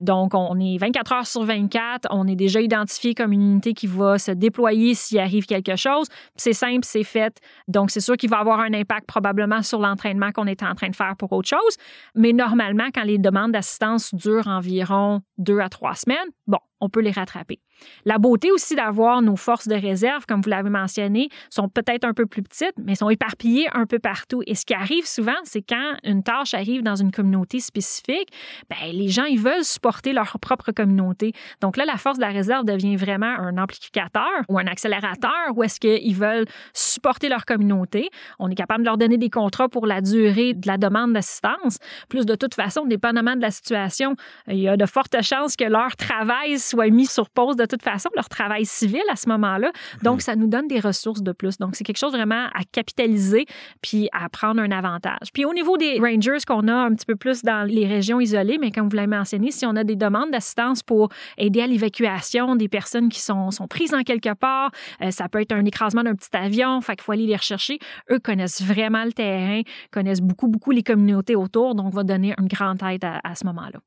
Donc, 0.00 0.34
on 0.34 0.58
est 0.58 0.78
24 0.78 1.12
heures 1.12 1.26
sur 1.26 1.42
24, 1.42 2.08
on 2.10 2.26
est 2.26 2.36
déjà 2.36 2.60
identifié 2.60 3.14
comme 3.14 3.32
une 3.32 3.42
unité 3.42 3.72
qui 3.72 3.86
va 3.86 4.18
se 4.18 4.30
déployer 4.30 4.94
s'il 4.94 5.18
arrive 5.18 5.46
quelque 5.46 5.76
chose. 5.76 6.08
C'est 6.36 6.52
simple, 6.52 6.84
c'est 6.84 7.04
fait. 7.04 7.40
Donc, 7.68 7.90
c'est 7.90 8.00
sûr 8.00 8.16
qu'il 8.16 8.30
va 8.30 8.38
avoir 8.38 8.60
un 8.60 8.72
impact 8.72 9.06
probablement 9.06 9.62
sur 9.62 9.80
l'entraînement 9.80 10.32
qu'on 10.32 10.46
est 10.46 10.62
en 10.62 10.74
train 10.74 10.88
de 10.88 10.96
faire 10.96 11.16
pour 11.16 11.32
autre 11.32 11.48
chose. 11.48 11.76
Mais 12.14 12.32
normalement, 12.32 12.88
quand 12.94 13.04
les 13.04 13.18
demandes 13.18 13.52
d'assistance 13.52 14.14
durent 14.14 14.48
environ 14.48 15.20
deux 15.38 15.60
à 15.60 15.68
trois 15.68 15.94
semaines, 15.94 16.28
bon, 16.46 16.58
on 16.80 16.88
peut 16.88 17.00
les 17.00 17.10
rattraper. 17.10 17.60
La 18.04 18.18
beauté 18.18 18.50
aussi 18.52 18.74
d'avoir 18.74 19.22
nos 19.22 19.36
forces 19.36 19.68
de 19.68 19.74
réserve, 19.74 20.26
comme 20.26 20.40
vous 20.40 20.50
l'avez 20.50 20.70
mentionné, 20.70 21.28
sont 21.48 21.68
peut-être 21.68 22.04
un 22.04 22.14
peu 22.14 22.26
plus 22.26 22.42
petites, 22.42 22.74
mais 22.78 22.94
sont 22.94 23.10
éparpillées 23.10 23.68
un 23.72 23.86
peu 23.86 23.98
partout. 23.98 24.42
Et 24.46 24.54
ce 24.54 24.64
qui 24.64 24.74
arrive 24.74 25.06
souvent, 25.06 25.36
c'est 25.44 25.62
quand 25.62 25.96
une 26.04 26.22
tâche 26.22 26.54
arrive 26.54 26.82
dans 26.82 26.96
une 26.96 27.10
communauté 27.10 27.60
spécifique, 27.60 28.28
ben, 28.68 28.92
les 28.92 29.08
gens, 29.08 29.24
ils 29.24 29.38
veulent 29.38 29.64
supporter 29.64 30.12
leur 30.12 30.38
propre 30.40 30.72
communauté. 30.72 31.32
Donc 31.60 31.76
là, 31.76 31.84
la 31.84 31.96
force 31.96 32.18
de 32.18 32.22
la 32.22 32.30
réserve 32.30 32.64
devient 32.64 32.96
vraiment 32.96 33.34
un 33.38 33.58
amplificateur 33.58 34.24
ou 34.48 34.58
un 34.58 34.66
accélérateur 34.66 35.30
où 35.54 35.62
est-ce 35.62 35.80
qu'ils 35.80 36.16
veulent 36.16 36.46
supporter 36.72 37.28
leur 37.28 37.44
communauté. 37.44 38.08
On 38.38 38.50
est 38.50 38.54
capable 38.54 38.80
de 38.80 38.86
leur 38.86 38.98
donner 38.98 39.18
des 39.18 39.30
contrats 39.30 39.68
pour 39.68 39.86
la 39.86 40.00
durée 40.00 40.54
de 40.54 40.66
la 40.66 40.78
demande 40.78 41.12
d'assistance. 41.12 41.78
Plus 42.08 42.26
de 42.26 42.34
toute 42.34 42.54
façon, 42.54 42.84
dépendamment 42.84 43.36
de 43.36 43.40
la 43.40 43.50
situation, 43.50 44.14
il 44.48 44.58
y 44.58 44.68
a 44.68 44.76
de 44.76 44.86
fortes 44.86 45.20
chances 45.22 45.56
que 45.56 45.64
leur 45.64 45.96
travail 45.96 46.58
soit 46.70 46.88
mis 46.90 47.06
sur 47.06 47.30
pause 47.30 47.56
de 47.56 47.66
toute 47.66 47.82
façon 47.82 48.08
leur 48.14 48.28
travail 48.28 48.64
civil 48.64 49.02
à 49.10 49.16
ce 49.16 49.28
moment-là. 49.28 49.72
Donc, 50.02 50.16
mhm. 50.16 50.20
ça 50.20 50.36
nous 50.36 50.46
donne 50.46 50.68
des 50.68 50.80
ressources 50.80 51.22
de 51.22 51.32
plus. 51.32 51.58
Donc, 51.58 51.76
c'est 51.76 51.84
quelque 51.84 51.98
chose 51.98 52.12
vraiment 52.12 52.46
à 52.54 52.62
capitaliser 52.72 53.46
puis 53.82 54.08
à 54.12 54.28
prendre 54.28 54.60
un 54.60 54.70
avantage. 54.70 55.32
Puis 55.32 55.44
au 55.44 55.52
niveau 55.52 55.76
des 55.76 55.98
rangers 55.98 56.38
qu'on 56.46 56.68
a 56.68 56.74
un 56.74 56.94
petit 56.94 57.06
peu 57.06 57.16
plus 57.16 57.42
dans 57.42 57.66
les 57.66 57.86
régions 57.86 58.20
isolées, 58.20 58.58
mais 58.60 58.70
comme 58.70 58.88
vous 58.88 58.96
l'avez 58.96 59.08
mentionné, 59.08 59.50
si 59.50 59.66
on 59.66 59.76
a 59.76 59.84
des 59.84 59.96
demandes 59.96 60.30
d'assistance 60.30 60.82
pour 60.82 61.08
aider 61.38 61.60
à 61.60 61.66
l'évacuation 61.66 62.56
des 62.56 62.68
personnes 62.68 63.08
qui 63.08 63.20
sont, 63.20 63.50
sont 63.50 63.66
prises 63.66 63.94
en 63.94 64.02
quelque 64.02 64.34
part, 64.34 64.70
euh, 65.02 65.10
ça 65.10 65.28
peut 65.28 65.40
être 65.40 65.52
un 65.52 65.64
écrasement 65.64 66.02
d'un 66.02 66.14
petit 66.14 66.34
avion, 66.36 66.80
fait 66.80 66.96
qu'il 66.96 67.02
faut 67.02 67.12
aller 67.12 67.26
les 67.26 67.36
rechercher. 67.36 67.78
Eux 68.10 68.18
connaissent 68.18 68.62
vraiment 68.62 69.04
le 69.04 69.12
terrain, 69.12 69.62
connaissent 69.90 70.22
beaucoup, 70.22 70.48
beaucoup 70.48 70.70
les 70.70 70.82
communautés 70.82 71.36
autour, 71.36 71.74
donc 71.74 71.92
va 71.92 72.04
donner 72.04 72.34
une 72.38 72.48
grande 72.48 72.82
aide 72.82 73.04
à 73.04 73.34
ce 73.34 73.44
moment-là. 73.46 73.80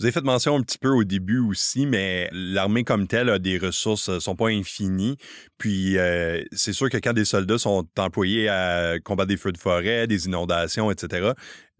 Vous 0.00 0.06
avez 0.06 0.12
fait 0.12 0.24
mention 0.24 0.56
un 0.56 0.62
petit 0.62 0.78
peu 0.78 0.88
au 0.88 1.04
début 1.04 1.40
aussi, 1.40 1.84
mais 1.84 2.30
l'armée 2.32 2.84
comme 2.84 3.06
telle 3.06 3.28
a 3.28 3.38
des 3.38 3.58
ressources, 3.58 4.08
euh, 4.08 4.18
sont 4.18 4.34
pas 4.34 4.48
infinies. 4.48 5.18
Puis 5.58 5.98
euh, 5.98 6.42
c'est 6.52 6.72
sûr 6.72 6.88
que 6.88 6.96
quand 6.96 7.12
des 7.12 7.26
soldats 7.26 7.58
sont 7.58 7.86
employés 7.98 8.48
à 8.48 8.98
combattre 9.04 9.28
des 9.28 9.36
feux 9.36 9.52
de 9.52 9.58
forêt, 9.58 10.06
des 10.06 10.24
inondations, 10.24 10.90
etc., 10.90 11.32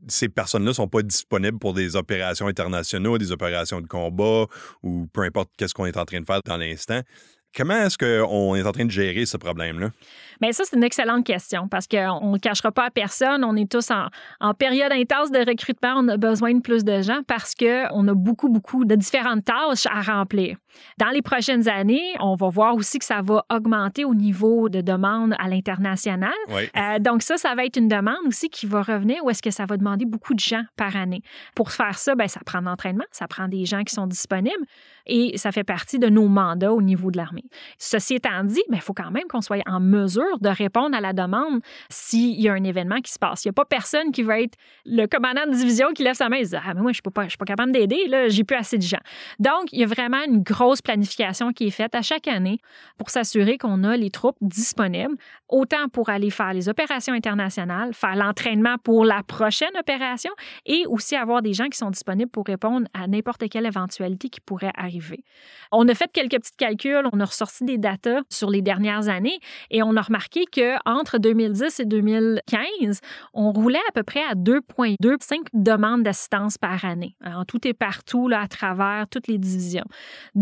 ces 0.07 0.29
personnes-là 0.29 0.75
sont 0.75 0.87
pas 0.87 1.01
disponibles 1.01 1.59
pour 1.59 1.73
des 1.73 1.97
opérations 1.97 2.47
internationales, 2.47 3.17
des 3.17 3.33
opérations 3.33 3.81
de 3.81 3.87
combat 3.87 4.45
ou 4.83 5.07
peu 5.07 5.23
importe 5.23 5.49
qu'est-ce 5.57 5.73
qu'on 5.73 5.87
est 5.87 5.97
en 5.97 6.05
train 6.05 6.21
de 6.21 6.27
faire 6.27 6.41
dans 6.45 6.59
l'instant. 6.59 7.01
Comment 7.57 7.83
est-ce 7.83 7.99
qu'on 7.99 8.55
est 8.55 8.63
en 8.63 8.73
train 8.73 8.85
de 8.85 8.91
gérer 8.91 9.27
ce 9.27 9.37
problème-là? 9.37 9.91
Bien, 10.41 10.53
ça, 10.53 10.63
c'est 10.65 10.77
une 10.77 10.85
excellente 10.85 11.27
question 11.27 11.69
parce 11.69 11.87
qu'on 11.87 12.29
ne 12.29 12.33
le 12.35 12.39
cachera 12.39 12.71
pas 12.71 12.87
à 12.87 12.91
personne. 12.91 13.45
On 13.45 13.57
est 13.57 13.71
tous 13.71 13.91
en, 13.91 14.55
période 14.55 14.93
intense 14.93 15.31
de 15.31 15.39
recrutement. 15.39 15.95
On 15.97 16.09
a 16.09 16.17
besoin 16.17 16.55
de 16.55 16.61
plus 16.61 16.85
de 16.85 17.03
gens 17.03 17.21
parce 17.27 17.55
qu'on 17.55 18.09
a 18.09 18.15
beaucoup, 18.15 18.49
beaucoup 18.49 18.85
de 18.85 18.95
différentes 18.95 19.45
tâches 19.45 19.87
à 19.87 20.01
remplir. 20.01 20.57
Dans 20.99 21.09
les 21.09 21.23
prochaines 21.23 21.69
années, 21.69 22.15
on 22.21 22.35
va 22.35 22.49
voir 22.49 22.75
aussi 22.75 22.99
que 22.99 23.05
ça 23.05 23.23
va 23.23 23.45
augmenter 23.51 24.05
au 24.05 24.15
niveau 24.15 24.69
de 24.69 24.81
demande 24.81 25.35
à 25.39 25.49
l'international. 25.49 26.33
Euh, 26.51 26.99
donc, 26.99 27.23
ça, 27.23 27.37
ça 27.37 27.55
va 27.55 27.65
être 27.65 27.77
une 27.77 27.89
demande 27.89 28.27
aussi 28.27 28.49
qui 28.49 28.67
va 28.67 28.83
revenir 28.83 29.25
ou 29.25 29.31
est-ce 29.31 29.43
que 29.43 29.51
ça 29.51 29.67
va 29.67 29.77
demander 29.77 30.05
beaucoup 30.05 30.35
de 30.35 30.41
gens 30.41 30.63
par 30.77 30.97
année. 30.97 31.23
Pour 31.55 31.71
faire 31.73 31.99
ça, 31.99 32.15
bien, 32.15 32.29
ça 32.29 32.41
prend 32.45 32.61
l'entraînement, 32.61 33.05
ça 33.13 33.27
prend 33.29 33.49
des 33.49 33.65
gens 33.65 33.83
qui 33.83 33.95
sont 33.95 34.07
disponibles 34.07 34.65
et 35.07 35.37
ça 35.39 35.53
fait 35.53 35.65
partie 35.65 35.99
de 35.99 36.09
nos 36.09 36.29
mandats 36.29 36.73
au 36.73 36.83
niveau 36.83 37.11
de 37.11 37.17
l'armée. 37.17 37.45
Ceci 37.79 38.15
étant 38.15 38.45
dit, 38.45 38.63
il 38.71 38.81
faut 38.81 38.95
quand 38.95 39.11
même 39.11 39.25
qu'on 39.29 39.41
soit 39.41 39.63
en 39.67 39.81
mesure 39.81 40.39
de 40.41 40.49
répondre 40.49 40.97
à 40.97 41.01
la 41.01 41.13
demande 41.13 41.61
s'il 41.89 42.41
y 42.41 42.49
a 42.49 42.53
un 42.53 42.65
événement 42.65 43.01
qui 43.01 43.13
se 43.13 43.19
passe. 43.19 43.45
Il 43.45 43.49
n'y 43.49 43.51
a 43.51 43.53
pas 43.55 43.65
personne 43.65 44.13
qui 44.13 44.23
va 44.23 44.41
être 44.41 44.57
le 44.85 45.07
commandant 45.07 45.47
de 45.47 45.53
division 45.53 45.89
qui 45.95 46.05
lève 46.05 46.15
sa 46.15 46.29
main 46.29 46.37
et 46.37 46.45
dit 46.45 46.57
Ah, 46.57 46.75
mais 46.75 46.81
moi, 46.81 46.93
je 46.93 47.01
ne 47.05 47.29
suis 47.29 47.39
pas 47.39 47.45
capable 47.45 47.73
d'aider, 47.73 48.07
là, 48.09 48.29
j'ai 48.29 48.45
plus 48.45 48.57
assez 48.57 48.79
de 48.79 48.83
gens. 48.83 49.01
Donc, 49.39 49.73
il 49.73 49.81
y 49.81 49.85
a 49.85 49.87
vraiment 49.87 50.23
une 50.27 50.43
grosse 50.43 50.60
planification 50.83 51.53
qui 51.53 51.67
est 51.69 51.71
faite 51.71 51.95
à 51.95 52.03
chaque 52.03 52.29
année 52.29 52.59
pour 52.99 53.11
s'assurer 53.11 53.59
qu'on 53.59 53.83
a 53.85 53.97
les 53.97 54.11
troupes 54.11 54.37
disponibles, 54.41 55.17
autant 55.49 55.89
pour 55.89 56.11
aller 56.11 56.31
faire 56.31 56.53
les 56.53 56.69
opérations 56.69 57.15
internationales, 57.15 57.95
faire 57.95 58.17
l'entraînement 58.17 58.77
pour 58.79 59.05
la 59.05 59.23
prochaine 59.23 59.77
opération 59.79 60.31
et 60.67 60.85
aussi 60.87 61.17
avoir 61.17 61.43
des 61.43 61.55
gens 61.55 61.69
qui 61.69 61.79
sont 61.79 61.91
disponibles 61.91 62.31
pour 62.31 62.45
répondre 62.47 62.87
à 62.95 63.07
n'importe 63.07 63.49
quelle 63.49 63.67
éventualité 63.67 64.29
qui 64.29 64.41
pourrait 64.41 64.73
arriver. 64.77 65.25
On 65.73 65.89
a 65.89 65.95
fait 65.95 66.11
quelques 66.13 66.39
petits 66.39 66.57
calculs, 66.57 67.09
on 67.13 67.21
a 67.21 67.25
ressorti 67.25 67.65
des 67.65 67.79
datas 67.79 68.21
sur 68.29 68.51
les 68.51 68.63
dernières 68.63 69.09
années 69.09 69.39
et 69.71 69.83
on 69.83 69.97
a 69.97 70.03
remarqué 70.03 70.45
qu'entre 70.45 71.19
2010 71.19 71.81
et 71.81 71.85
2015, 71.85 73.01
on 73.33 73.53
roulait 73.53 73.79
à 73.89 73.93
peu 73.93 74.03
près 74.03 74.23
à 74.23 74.35
2,25 74.35 75.47
demandes 75.55 76.03
d'assistance 76.03 76.59
par 76.59 76.85
année, 76.85 77.17
en 77.25 77.45
tout 77.45 77.67
et 77.67 77.75
partout, 77.75 78.29
là, 78.29 78.43
à 78.43 78.49
travers 78.49 79.07
toutes 79.09 79.27
les 79.27 79.39
divisions. 79.39 79.85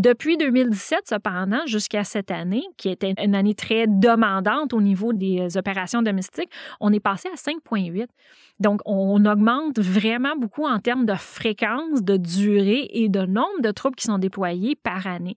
Depuis 0.09 0.39
2017, 0.39 1.01
cependant, 1.07 1.67
jusqu'à 1.67 2.03
cette 2.03 2.31
année, 2.31 2.65
qui 2.79 2.89
était 2.89 3.13
une 3.23 3.35
année 3.35 3.55
très 3.55 3.87
demandante 3.87 4.73
au 4.73 4.81
niveau 4.81 5.13
des 5.13 5.59
opérations 5.59 6.01
domestiques, 6.01 6.49
on 6.81 6.95
est 6.95 6.99
passé 6.99 7.29
à 7.29 7.37
5,8. 7.37 8.07
Donc, 8.59 8.81
on 8.87 9.25
augmente 9.27 9.79
vraiment 9.79 10.35
beaucoup 10.35 10.67
en 10.67 10.79
termes 10.81 11.05
de 11.05 11.15
fréquence, 11.15 12.03
de 12.03 12.17
durée 12.17 12.89
et 12.91 13.09
de 13.09 13.21
nombre 13.21 13.61
de 13.63 13.71
troupes 13.71 13.95
qui 13.97 14.07
sont 14.07 14.19
déployées 14.19 14.77
par 14.77 15.07
année. 15.07 15.37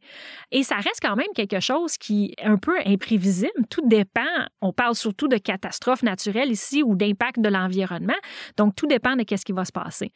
Et 0.51 0.63
ça 0.63 0.75
reste 0.75 1.01
quand 1.01 1.15
même 1.15 1.27
quelque 1.35 1.59
chose 1.59 1.97
qui 1.97 2.33
est 2.37 2.45
un 2.45 2.57
peu 2.57 2.77
imprévisible. 2.85 3.51
Tout 3.69 3.85
dépend, 3.85 4.21
on 4.61 4.71
parle 4.71 4.95
surtout 4.95 5.27
de 5.27 5.37
catastrophes 5.37 6.01
naturelles 6.01 6.49
ici 6.49 6.81
ou 6.81 6.95
d'impact 6.95 7.41
de 7.41 7.49
l'environnement. 7.49 8.15
Donc, 8.57 8.75
tout 8.75 8.87
dépend 8.87 9.15
de 9.15 9.23
qu'est-ce 9.23 9.45
qui 9.45 9.51
va 9.51 9.65
se 9.65 9.71
passer. 9.73 10.13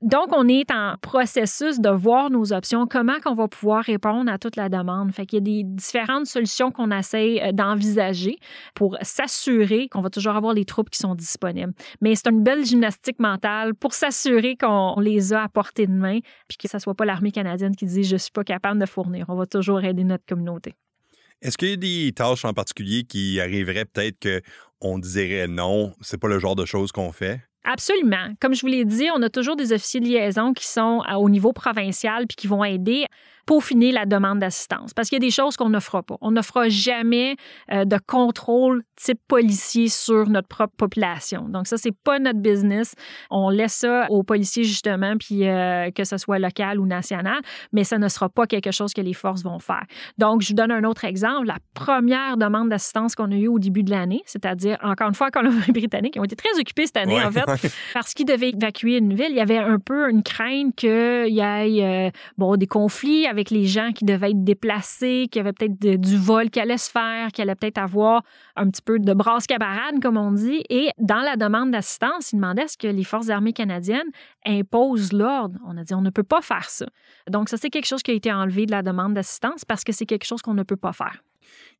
Donc, 0.00 0.28
on 0.32 0.48
est 0.48 0.70
en 0.72 0.94
processus 1.00 1.78
de 1.78 1.90
voir 1.90 2.30
nos 2.30 2.52
options, 2.52 2.86
comment 2.86 3.20
qu'on 3.22 3.34
va 3.34 3.46
pouvoir 3.46 3.88
répondre 3.98 4.30
à 4.30 4.38
toute 4.38 4.56
la 4.56 4.68
demande. 4.68 5.12
Fait 5.12 5.26
qu'il 5.26 5.38
y 5.38 5.42
a 5.42 5.44
des 5.44 5.64
différentes 5.64 6.26
solutions 6.26 6.70
qu'on 6.70 6.90
essaie 6.90 7.42
euh, 7.42 7.52
d'envisager 7.52 8.38
pour 8.74 8.96
s'assurer 9.02 9.88
qu'on 9.88 10.00
va 10.00 10.10
toujours 10.10 10.36
avoir 10.36 10.54
les 10.54 10.64
troupes 10.64 10.90
qui 10.90 10.98
sont 10.98 11.14
disponibles. 11.14 11.72
Mais 12.00 12.14
c'est 12.14 12.28
une 12.28 12.42
belle 12.42 12.64
gymnastique 12.64 13.18
mentale 13.18 13.74
pour 13.74 13.94
s'assurer 13.94 14.56
qu'on 14.56 15.00
les 15.00 15.32
a 15.32 15.44
à 15.44 15.48
portée 15.48 15.86
de 15.86 15.92
main 15.92 16.20
puis 16.46 16.56
que 16.56 16.68
ce 16.68 16.78
soit 16.78 16.94
pas 16.94 17.04
l'armée 17.04 17.32
canadienne 17.32 17.74
qui 17.74 17.86
dit 17.86 18.04
je 18.04 18.16
suis 18.16 18.30
pas 18.30 18.44
capable 18.44 18.80
de 18.80 18.86
fournir. 18.86 19.26
On 19.28 19.34
va 19.34 19.46
toujours 19.46 19.82
aider 19.82 20.04
notre 20.04 20.24
communauté. 20.26 20.74
Est-ce 21.42 21.56
qu'il 21.58 21.70
y 21.70 21.72
a 21.72 21.76
des 21.76 22.12
tâches 22.12 22.44
en 22.44 22.52
particulier 22.52 23.04
qui 23.04 23.40
arriveraient 23.40 23.84
peut-être 23.84 24.42
qu'on 24.80 24.98
dirait 24.98 25.46
non, 25.48 25.92
c'est 26.00 26.18
pas 26.18 26.28
le 26.28 26.38
genre 26.38 26.56
de 26.56 26.64
choses 26.64 26.92
qu'on 26.92 27.12
fait? 27.12 27.40
Absolument. 27.64 28.34
Comme 28.40 28.54
je 28.54 28.62
vous 28.62 28.68
l'ai 28.68 28.86
dit, 28.86 29.08
on 29.14 29.20
a 29.22 29.28
toujours 29.28 29.54
des 29.54 29.72
officiers 29.74 30.00
de 30.00 30.06
liaison 30.06 30.54
qui 30.54 30.66
sont 30.66 31.02
au 31.16 31.28
niveau 31.28 31.52
provincial 31.52 32.26
puis 32.26 32.36
qui 32.36 32.46
vont 32.46 32.64
aider 32.64 33.04
peaufiner 33.48 33.92
la 33.92 34.04
demande 34.04 34.40
d'assistance. 34.40 34.92
Parce 34.92 35.08
qu'il 35.08 35.16
y 35.16 35.24
a 35.24 35.26
des 35.26 35.30
choses 35.30 35.56
qu'on 35.56 35.70
ne 35.70 35.80
fera 35.80 36.02
pas. 36.02 36.16
On 36.20 36.30
ne 36.30 36.42
fera 36.42 36.68
jamais 36.68 37.34
euh, 37.72 37.86
de 37.86 37.96
contrôle 38.06 38.82
type 38.94 39.18
policier 39.26 39.88
sur 39.88 40.28
notre 40.28 40.48
propre 40.48 40.74
population. 40.76 41.48
Donc 41.48 41.66
ça, 41.66 41.78
c'est 41.78 41.96
pas 42.04 42.18
notre 42.18 42.40
business. 42.40 42.94
On 43.30 43.48
laisse 43.48 43.72
ça 43.72 44.06
aux 44.10 44.22
policiers 44.22 44.64
justement, 44.64 45.14
puis 45.16 45.48
euh, 45.48 45.90
que 45.92 46.04
ce 46.04 46.18
soit 46.18 46.38
local 46.38 46.78
ou 46.78 46.84
national, 46.84 47.40
mais 47.72 47.84
ça 47.84 47.96
ne 47.96 48.08
sera 48.08 48.28
pas 48.28 48.46
quelque 48.46 48.70
chose 48.70 48.92
que 48.92 49.00
les 49.00 49.14
forces 49.14 49.42
vont 49.42 49.60
faire. 49.60 49.84
Donc, 50.18 50.42
je 50.42 50.48
vous 50.48 50.54
donne 50.54 50.70
un 50.70 50.84
autre 50.84 51.06
exemple. 51.06 51.46
La 51.46 51.56
première 51.72 52.36
demande 52.36 52.68
d'assistance 52.68 53.14
qu'on 53.14 53.32
a 53.32 53.34
eue 53.34 53.48
au 53.48 53.58
début 53.58 53.82
de 53.82 53.90
l'année, 53.90 54.22
c'est-à-dire, 54.26 54.76
encore 54.82 55.08
une 55.08 55.14
fois, 55.14 55.30
Colombie-Britannique, 55.30 56.16
ils 56.16 56.20
ont 56.20 56.24
été 56.24 56.36
très 56.36 56.60
occupés 56.60 56.84
cette 56.84 56.98
année, 56.98 57.22
en 57.24 57.30
fait, 57.30 57.46
parce 57.94 58.12
qu'ils 58.12 58.26
devaient 58.26 58.50
évacuer 58.50 58.98
une 58.98 59.14
ville. 59.14 59.30
Il 59.30 59.36
y 59.36 59.40
avait 59.40 59.56
un 59.56 59.78
peu 59.78 60.10
une 60.10 60.22
crainte 60.22 60.76
qu'il 60.76 60.88
y 60.90 61.40
ait, 61.40 62.08
euh, 62.08 62.10
bon, 62.36 62.56
des 62.56 62.66
conflits 62.66 63.26
avec 63.26 63.37
avec 63.38 63.50
les 63.50 63.66
gens 63.66 63.92
qui 63.92 64.04
devaient 64.04 64.30
être 64.30 64.42
déplacés, 64.42 65.28
qu'il 65.30 65.38
y 65.38 65.40
avait 65.40 65.52
peut-être 65.52 65.78
du 65.78 66.16
vol 66.16 66.50
qui 66.50 66.58
allait 66.58 66.76
se 66.76 66.90
faire, 66.90 67.30
qu'il 67.32 67.42
allait 67.42 67.54
peut-être 67.54 67.78
avoir 67.78 68.22
un 68.56 68.68
petit 68.68 68.82
peu 68.82 68.98
de 68.98 69.14
brasse 69.14 69.46
cabarade, 69.46 70.00
comme 70.02 70.16
on 70.16 70.32
dit. 70.32 70.64
Et 70.68 70.90
dans 70.98 71.20
la 71.20 71.36
demande 71.36 71.70
d'assistance, 71.70 72.32
ils 72.32 72.36
demandaient 72.36 72.62
est-ce 72.62 72.76
que 72.76 72.88
les 72.88 73.04
Forces 73.04 73.28
armées 73.28 73.52
canadiennes 73.52 74.08
imposent 74.44 75.12
l'ordre. 75.12 75.58
On 75.66 75.76
a 75.76 75.84
dit 75.84 75.94
on 75.94 76.02
ne 76.02 76.10
peut 76.10 76.24
pas 76.24 76.42
faire 76.42 76.68
ça. 76.68 76.86
Donc, 77.30 77.48
ça, 77.48 77.56
c'est 77.56 77.70
quelque 77.70 77.86
chose 77.86 78.02
qui 78.02 78.10
a 78.10 78.14
été 78.14 78.32
enlevé 78.32 78.66
de 78.66 78.72
la 78.72 78.82
demande 78.82 79.14
d'assistance 79.14 79.64
parce 79.64 79.84
que 79.84 79.92
c'est 79.92 80.06
quelque 80.06 80.26
chose 80.26 80.42
qu'on 80.42 80.54
ne 80.54 80.64
peut 80.64 80.76
pas 80.76 80.92
faire. 80.92 81.22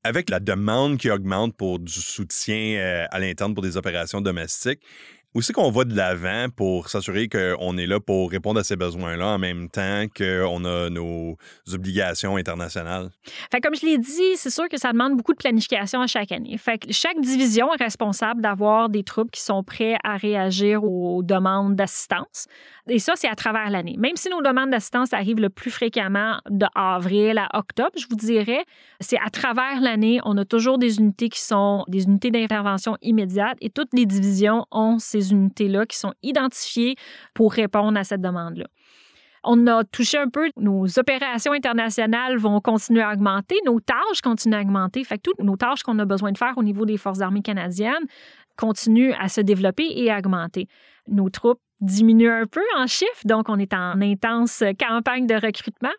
Avec 0.04 0.30
la 0.30 0.38
demande 0.38 0.96
qui 0.96 1.10
augmente 1.10 1.56
pour 1.56 1.80
du 1.80 1.92
soutien 1.92 2.78
euh, 2.78 3.04
à 3.10 3.18
l'interne 3.18 3.52
pour 3.52 3.62
des 3.62 3.76
opérations 3.76 4.20
domestiques, 4.20 4.80
où 5.38 5.40
c'est 5.40 5.52
qu'on 5.52 5.70
va 5.70 5.84
de 5.84 5.94
l'avant 5.94 6.48
pour 6.50 6.88
s'assurer 6.88 7.28
qu'on 7.28 7.78
est 7.78 7.86
là 7.86 8.00
pour 8.00 8.28
répondre 8.28 8.58
à 8.58 8.64
ces 8.64 8.74
besoins-là 8.74 9.28
en 9.28 9.38
même 9.38 9.68
temps 9.68 10.06
qu'on 10.16 10.64
a 10.64 10.90
nos 10.90 11.36
obligations 11.72 12.36
internationales? 12.36 13.10
Fait 13.52 13.60
comme 13.60 13.76
je 13.76 13.86
l'ai 13.86 13.98
dit, 13.98 14.34
c'est 14.34 14.50
sûr 14.50 14.68
que 14.68 14.76
ça 14.76 14.90
demande 14.90 15.16
beaucoup 15.16 15.32
de 15.32 15.38
planification 15.38 16.00
à 16.00 16.08
chaque 16.08 16.32
année. 16.32 16.58
Fait 16.58 16.78
que 16.78 16.92
chaque 16.92 17.20
division 17.20 17.72
est 17.72 17.80
responsable 17.80 18.42
d'avoir 18.42 18.88
des 18.88 19.04
troupes 19.04 19.30
qui 19.30 19.40
sont 19.40 19.62
prêts 19.62 19.96
à 20.02 20.16
réagir 20.16 20.82
aux 20.82 21.22
demandes 21.22 21.76
d'assistance. 21.76 22.48
Et 22.88 22.98
ça, 22.98 23.12
c'est 23.14 23.28
à 23.28 23.36
travers 23.36 23.70
l'année. 23.70 23.96
Même 23.98 24.16
si 24.16 24.30
nos 24.30 24.42
demandes 24.42 24.70
d'assistance 24.70 25.12
arrivent 25.12 25.40
le 25.40 25.50
plus 25.50 25.70
fréquemment 25.70 26.38
de 26.50 26.66
avril 26.74 27.38
à 27.38 27.58
octobre, 27.58 27.92
je 27.96 28.06
vous 28.08 28.16
dirais, 28.16 28.64
c'est 28.98 29.18
à 29.24 29.30
travers 29.30 29.80
l'année, 29.80 30.20
on 30.24 30.36
a 30.38 30.44
toujours 30.44 30.78
des 30.78 30.98
unités 30.98 31.28
qui 31.28 31.40
sont 31.40 31.84
des 31.86 32.04
unités 32.04 32.30
d'intervention 32.30 32.96
immédiate 33.02 33.56
et 33.60 33.70
toutes 33.70 33.92
les 33.92 34.06
divisions 34.06 34.64
ont 34.72 34.98
ces 34.98 35.27
unités-là 35.30 35.86
qui 35.86 35.96
sont 35.96 36.12
identifiées 36.22 36.96
pour 37.34 37.52
répondre 37.52 37.98
à 37.98 38.04
cette 38.04 38.20
demande-là. 38.20 38.66
On 39.44 39.66
a 39.66 39.84
touché 39.84 40.18
un 40.18 40.28
peu, 40.28 40.50
nos 40.56 40.98
opérations 40.98 41.52
internationales 41.52 42.36
vont 42.36 42.60
continuer 42.60 43.02
à 43.02 43.12
augmenter, 43.12 43.56
nos 43.64 43.80
tâches 43.80 44.20
continuent 44.22 44.56
à 44.56 44.60
augmenter. 44.60 45.04
Fait 45.04 45.16
que 45.16 45.22
toutes 45.22 45.38
nos 45.40 45.56
tâches 45.56 45.82
qu'on 45.82 45.98
a 46.00 46.04
besoin 46.04 46.32
de 46.32 46.38
faire 46.38 46.54
au 46.56 46.62
niveau 46.62 46.84
des 46.84 46.96
forces 46.96 47.20
armées 47.20 47.42
canadiennes 47.42 48.04
continuent 48.56 49.14
à 49.18 49.28
se 49.28 49.40
développer 49.40 49.86
et 49.88 50.10
à 50.10 50.18
augmenter. 50.18 50.66
Nos 51.06 51.30
troupes 51.30 51.60
diminue 51.80 52.30
un 52.30 52.46
peu 52.46 52.62
en 52.76 52.86
chiffres, 52.86 53.22
donc 53.24 53.48
on 53.48 53.58
est 53.58 53.72
en 53.72 54.00
intense 54.00 54.64
campagne 54.80 55.26
de 55.26 55.34
recrutement. 55.34 55.92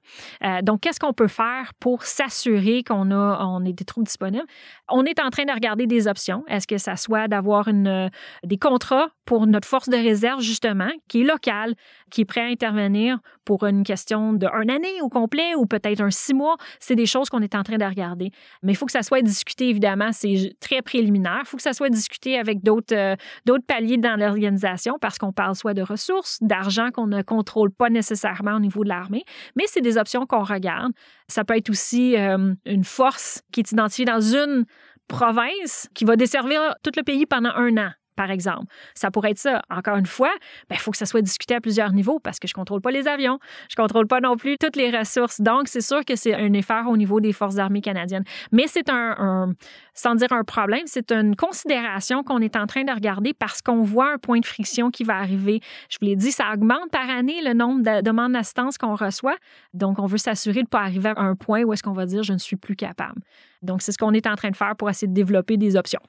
Euh, 0.43 0.61
donc, 0.61 0.81
qu'est-ce 0.81 0.99
qu'on 0.99 1.13
peut 1.13 1.27
faire 1.27 1.71
pour 1.79 2.03
s'assurer 2.03 2.83
qu'on 2.83 3.11
a 3.11 3.45
on 3.45 3.63
est 3.63 3.73
des 3.73 3.85
troupes 3.85 4.05
disponibles? 4.05 4.45
On 4.89 5.05
est 5.05 5.19
en 5.19 5.29
train 5.29 5.45
de 5.45 5.51
regarder 5.51 5.87
des 5.87 6.07
options. 6.07 6.43
Est-ce 6.47 6.67
que 6.67 6.77
ça 6.77 6.95
soit 6.95 7.27
d'avoir 7.27 7.67
une, 7.67 8.09
des 8.43 8.57
contrats 8.57 9.07
pour 9.25 9.47
notre 9.47 9.67
force 9.67 9.89
de 9.89 9.95
réserve, 9.95 10.41
justement, 10.41 10.89
qui 11.07 11.21
est 11.21 11.23
locale, 11.23 11.75
qui 12.11 12.21
est 12.21 12.25
prêt 12.25 12.41
à 12.41 12.47
intervenir 12.47 13.19
pour 13.45 13.65
une 13.65 13.83
question 13.83 14.33
d'un 14.33 14.69
année 14.69 15.01
au 15.01 15.09
complet 15.09 15.55
ou 15.55 15.65
peut-être 15.65 16.01
un 16.01 16.11
six 16.11 16.33
mois? 16.33 16.57
C'est 16.79 16.95
des 16.95 17.05
choses 17.05 17.29
qu'on 17.29 17.41
est 17.41 17.55
en 17.55 17.63
train 17.63 17.77
de 17.77 17.85
regarder. 17.85 18.31
Mais 18.63 18.73
il 18.73 18.75
faut 18.75 18.85
que 18.85 18.91
ça 18.91 19.03
soit 19.03 19.21
discuté, 19.21 19.69
évidemment, 19.69 20.11
c'est 20.11 20.55
très 20.59 20.81
préliminaire. 20.81 21.39
Il 21.41 21.47
faut 21.47 21.57
que 21.57 21.63
ça 21.63 21.73
soit 21.73 21.89
discuté 21.89 22.37
avec 22.37 22.61
d'autres 22.63 22.95
euh, 22.95 23.15
d'autres 23.45 23.65
paliers 23.65 23.97
dans 23.97 24.19
l'organisation 24.19 24.97
parce 24.99 25.17
qu'on 25.17 25.31
parle 25.31 25.55
soit 25.55 25.68
de 25.73 25.81
ressources, 25.81 26.37
d'argent 26.41 26.89
qu'on 26.91 27.07
ne 27.07 27.21
contrôle 27.21 27.71
pas 27.71 27.89
nécessairement 27.89 28.55
au 28.55 28.59
niveau 28.59 28.83
de 28.83 28.89
l'armée, 28.89 29.23
mais 29.55 29.65
c'est 29.67 29.81
des 29.81 29.97
options 29.97 30.25
qu'on 30.25 30.43
regarde. 30.43 30.91
Ça 31.27 31.43
peut 31.43 31.57
être 31.57 31.69
aussi 31.69 32.17
euh, 32.17 32.53
une 32.65 32.83
force 32.83 33.41
qui 33.51 33.61
est 33.61 33.71
identifiée 33.71 34.05
dans 34.05 34.21
une 34.21 34.65
province 35.07 35.89
qui 35.93 36.05
va 36.05 36.15
desservir 36.15 36.75
tout 36.83 36.91
le 36.95 37.03
pays 37.03 37.25
pendant 37.25 37.51
un 37.55 37.77
an 37.77 37.91
par 38.19 38.31
exemple. 38.31 38.65
Ça 38.95 39.11
pourrait 39.11 39.31
être 39.31 39.37
ça. 39.37 39.61
Encore 39.69 39.95
une 39.95 40.05
fois, 40.05 40.31
il 40.33 40.65
ben, 40.71 40.77
faut 40.77 40.91
que 40.91 40.97
ça 40.97 41.05
soit 41.05 41.21
discuté 41.21 41.55
à 41.55 41.61
plusieurs 41.61 41.93
niveaux 41.93 42.19
parce 42.19 42.37
que 42.37 42.49
je 42.49 42.51
ne 42.51 42.55
contrôle 42.55 42.81
pas 42.81 42.91
les 42.91 43.07
avions, 43.07 43.39
je 43.69 43.75
ne 43.79 43.81
contrôle 43.81 44.07
pas 44.07 44.19
non 44.19 44.35
plus 44.35 44.57
toutes 44.57 44.75
les 44.75 44.89
ressources. 44.91 45.39
Donc, 45.39 45.69
c'est 45.69 45.79
sûr 45.79 46.03
que 46.03 46.17
c'est 46.17 46.35
un 46.35 46.51
effort 46.51 46.89
au 46.89 46.97
niveau 46.97 47.21
des 47.21 47.31
forces 47.31 47.59
armées 47.59 47.79
canadiennes. 47.79 48.25
Mais 48.51 48.67
c'est 48.67 48.89
un, 48.89 49.53
sans 49.93 50.15
dire 50.15 50.33
un 50.33 50.43
problème, 50.43 50.81
c'est 50.83 51.13
une 51.13 51.37
considération 51.37 52.21
qu'on 52.21 52.39
est 52.39 52.57
en 52.57 52.67
train 52.67 52.83
de 52.83 52.91
regarder 52.91 53.33
parce 53.33 53.61
qu'on 53.61 53.83
voit 53.83 54.11
un 54.11 54.17
point 54.17 54.41
de 54.41 54.45
friction 54.45 54.91
qui 54.91 55.05
va 55.05 55.15
arriver. 55.15 55.61
Je 55.89 55.97
vous 56.01 56.07
l'ai 56.07 56.17
dit, 56.17 56.33
ça 56.33 56.51
augmente 56.53 56.91
par 56.91 57.09
année 57.09 57.41
le 57.41 57.53
nombre 57.53 57.83
de 57.83 58.01
demandes 58.01 58.33
d'assistance 58.33 58.77
qu'on 58.77 58.95
reçoit. 58.95 59.37
Donc, 59.73 59.97
on 59.97 60.07
veut 60.07 60.17
s'assurer 60.17 60.55
de 60.55 60.67
ne 60.67 60.67
pas 60.67 60.81
arriver 60.81 61.13
à 61.15 61.21
un 61.21 61.35
point 61.35 61.63
où 61.63 61.71
est-ce 61.71 61.83
qu'on 61.83 61.93
va 61.93 62.05
dire 62.05 62.21
je 62.23 62.33
ne 62.33 62.37
suis 62.37 62.57
plus 62.57 62.75
capable. 62.75 63.21
Donc, 63.61 63.81
c'est 63.81 63.93
ce 63.93 63.97
qu'on 63.97 64.11
est 64.11 64.27
en 64.27 64.35
train 64.35 64.49
de 64.49 64.57
faire 64.57 64.75
pour 64.75 64.89
essayer 64.89 65.07
de 65.07 65.13
développer 65.13 65.55
des 65.55 65.77
options 65.77 66.01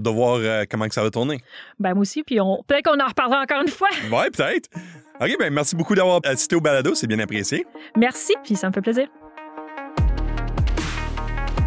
de 0.00 0.10
voir 0.10 0.38
euh, 0.40 0.64
comment 0.70 0.88
que 0.88 0.94
ça 0.94 1.02
va 1.02 1.10
tourner. 1.10 1.38
Ben 1.78 1.94
moi 1.94 2.02
aussi, 2.02 2.22
puis 2.22 2.40
on... 2.40 2.62
peut-être 2.66 2.84
qu'on 2.84 3.00
en 3.00 3.08
reparlera 3.08 3.42
encore 3.42 3.62
une 3.62 3.68
fois. 3.68 3.88
ouais, 4.12 4.30
peut-être. 4.30 4.68
OK, 5.20 5.36
ben 5.38 5.52
merci 5.52 5.76
beaucoup 5.76 5.94
d'avoir 5.94 6.20
assisté 6.24 6.56
au 6.56 6.60
balado, 6.60 6.94
c'est 6.94 7.06
bien 7.06 7.18
apprécié. 7.18 7.66
Merci, 7.96 8.34
puis 8.42 8.56
ça 8.56 8.68
me 8.68 8.72
fait 8.72 8.82
plaisir. 8.82 9.08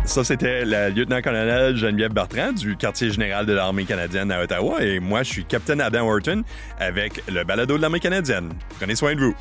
Ça, 0.08 0.24
c'était 0.24 0.64
la 0.64 0.90
lieutenant-colonel 0.90 1.76
Geneviève 1.76 2.14
Bertrand 2.14 2.54
du 2.54 2.78
quartier 2.78 3.10
général 3.10 3.46
de 3.46 3.52
l'armée 3.52 3.84
canadienne 3.84 4.32
à 4.32 4.42
Ottawa. 4.42 4.82
Et 4.82 5.02
moi, 5.02 5.24
je 5.24 5.32
suis 5.32 5.46
capitaine 5.46 5.82
Adam 5.82 6.08
Horton 6.08 6.44
avec 6.80 7.22
le 7.28 7.44
balado 7.44 7.76
de 7.76 7.82
l'armée 7.82 8.00
canadienne. 8.00 8.54
Prenez 8.80 8.96
soin 8.96 9.16
de 9.16 9.20
vous. 9.20 9.36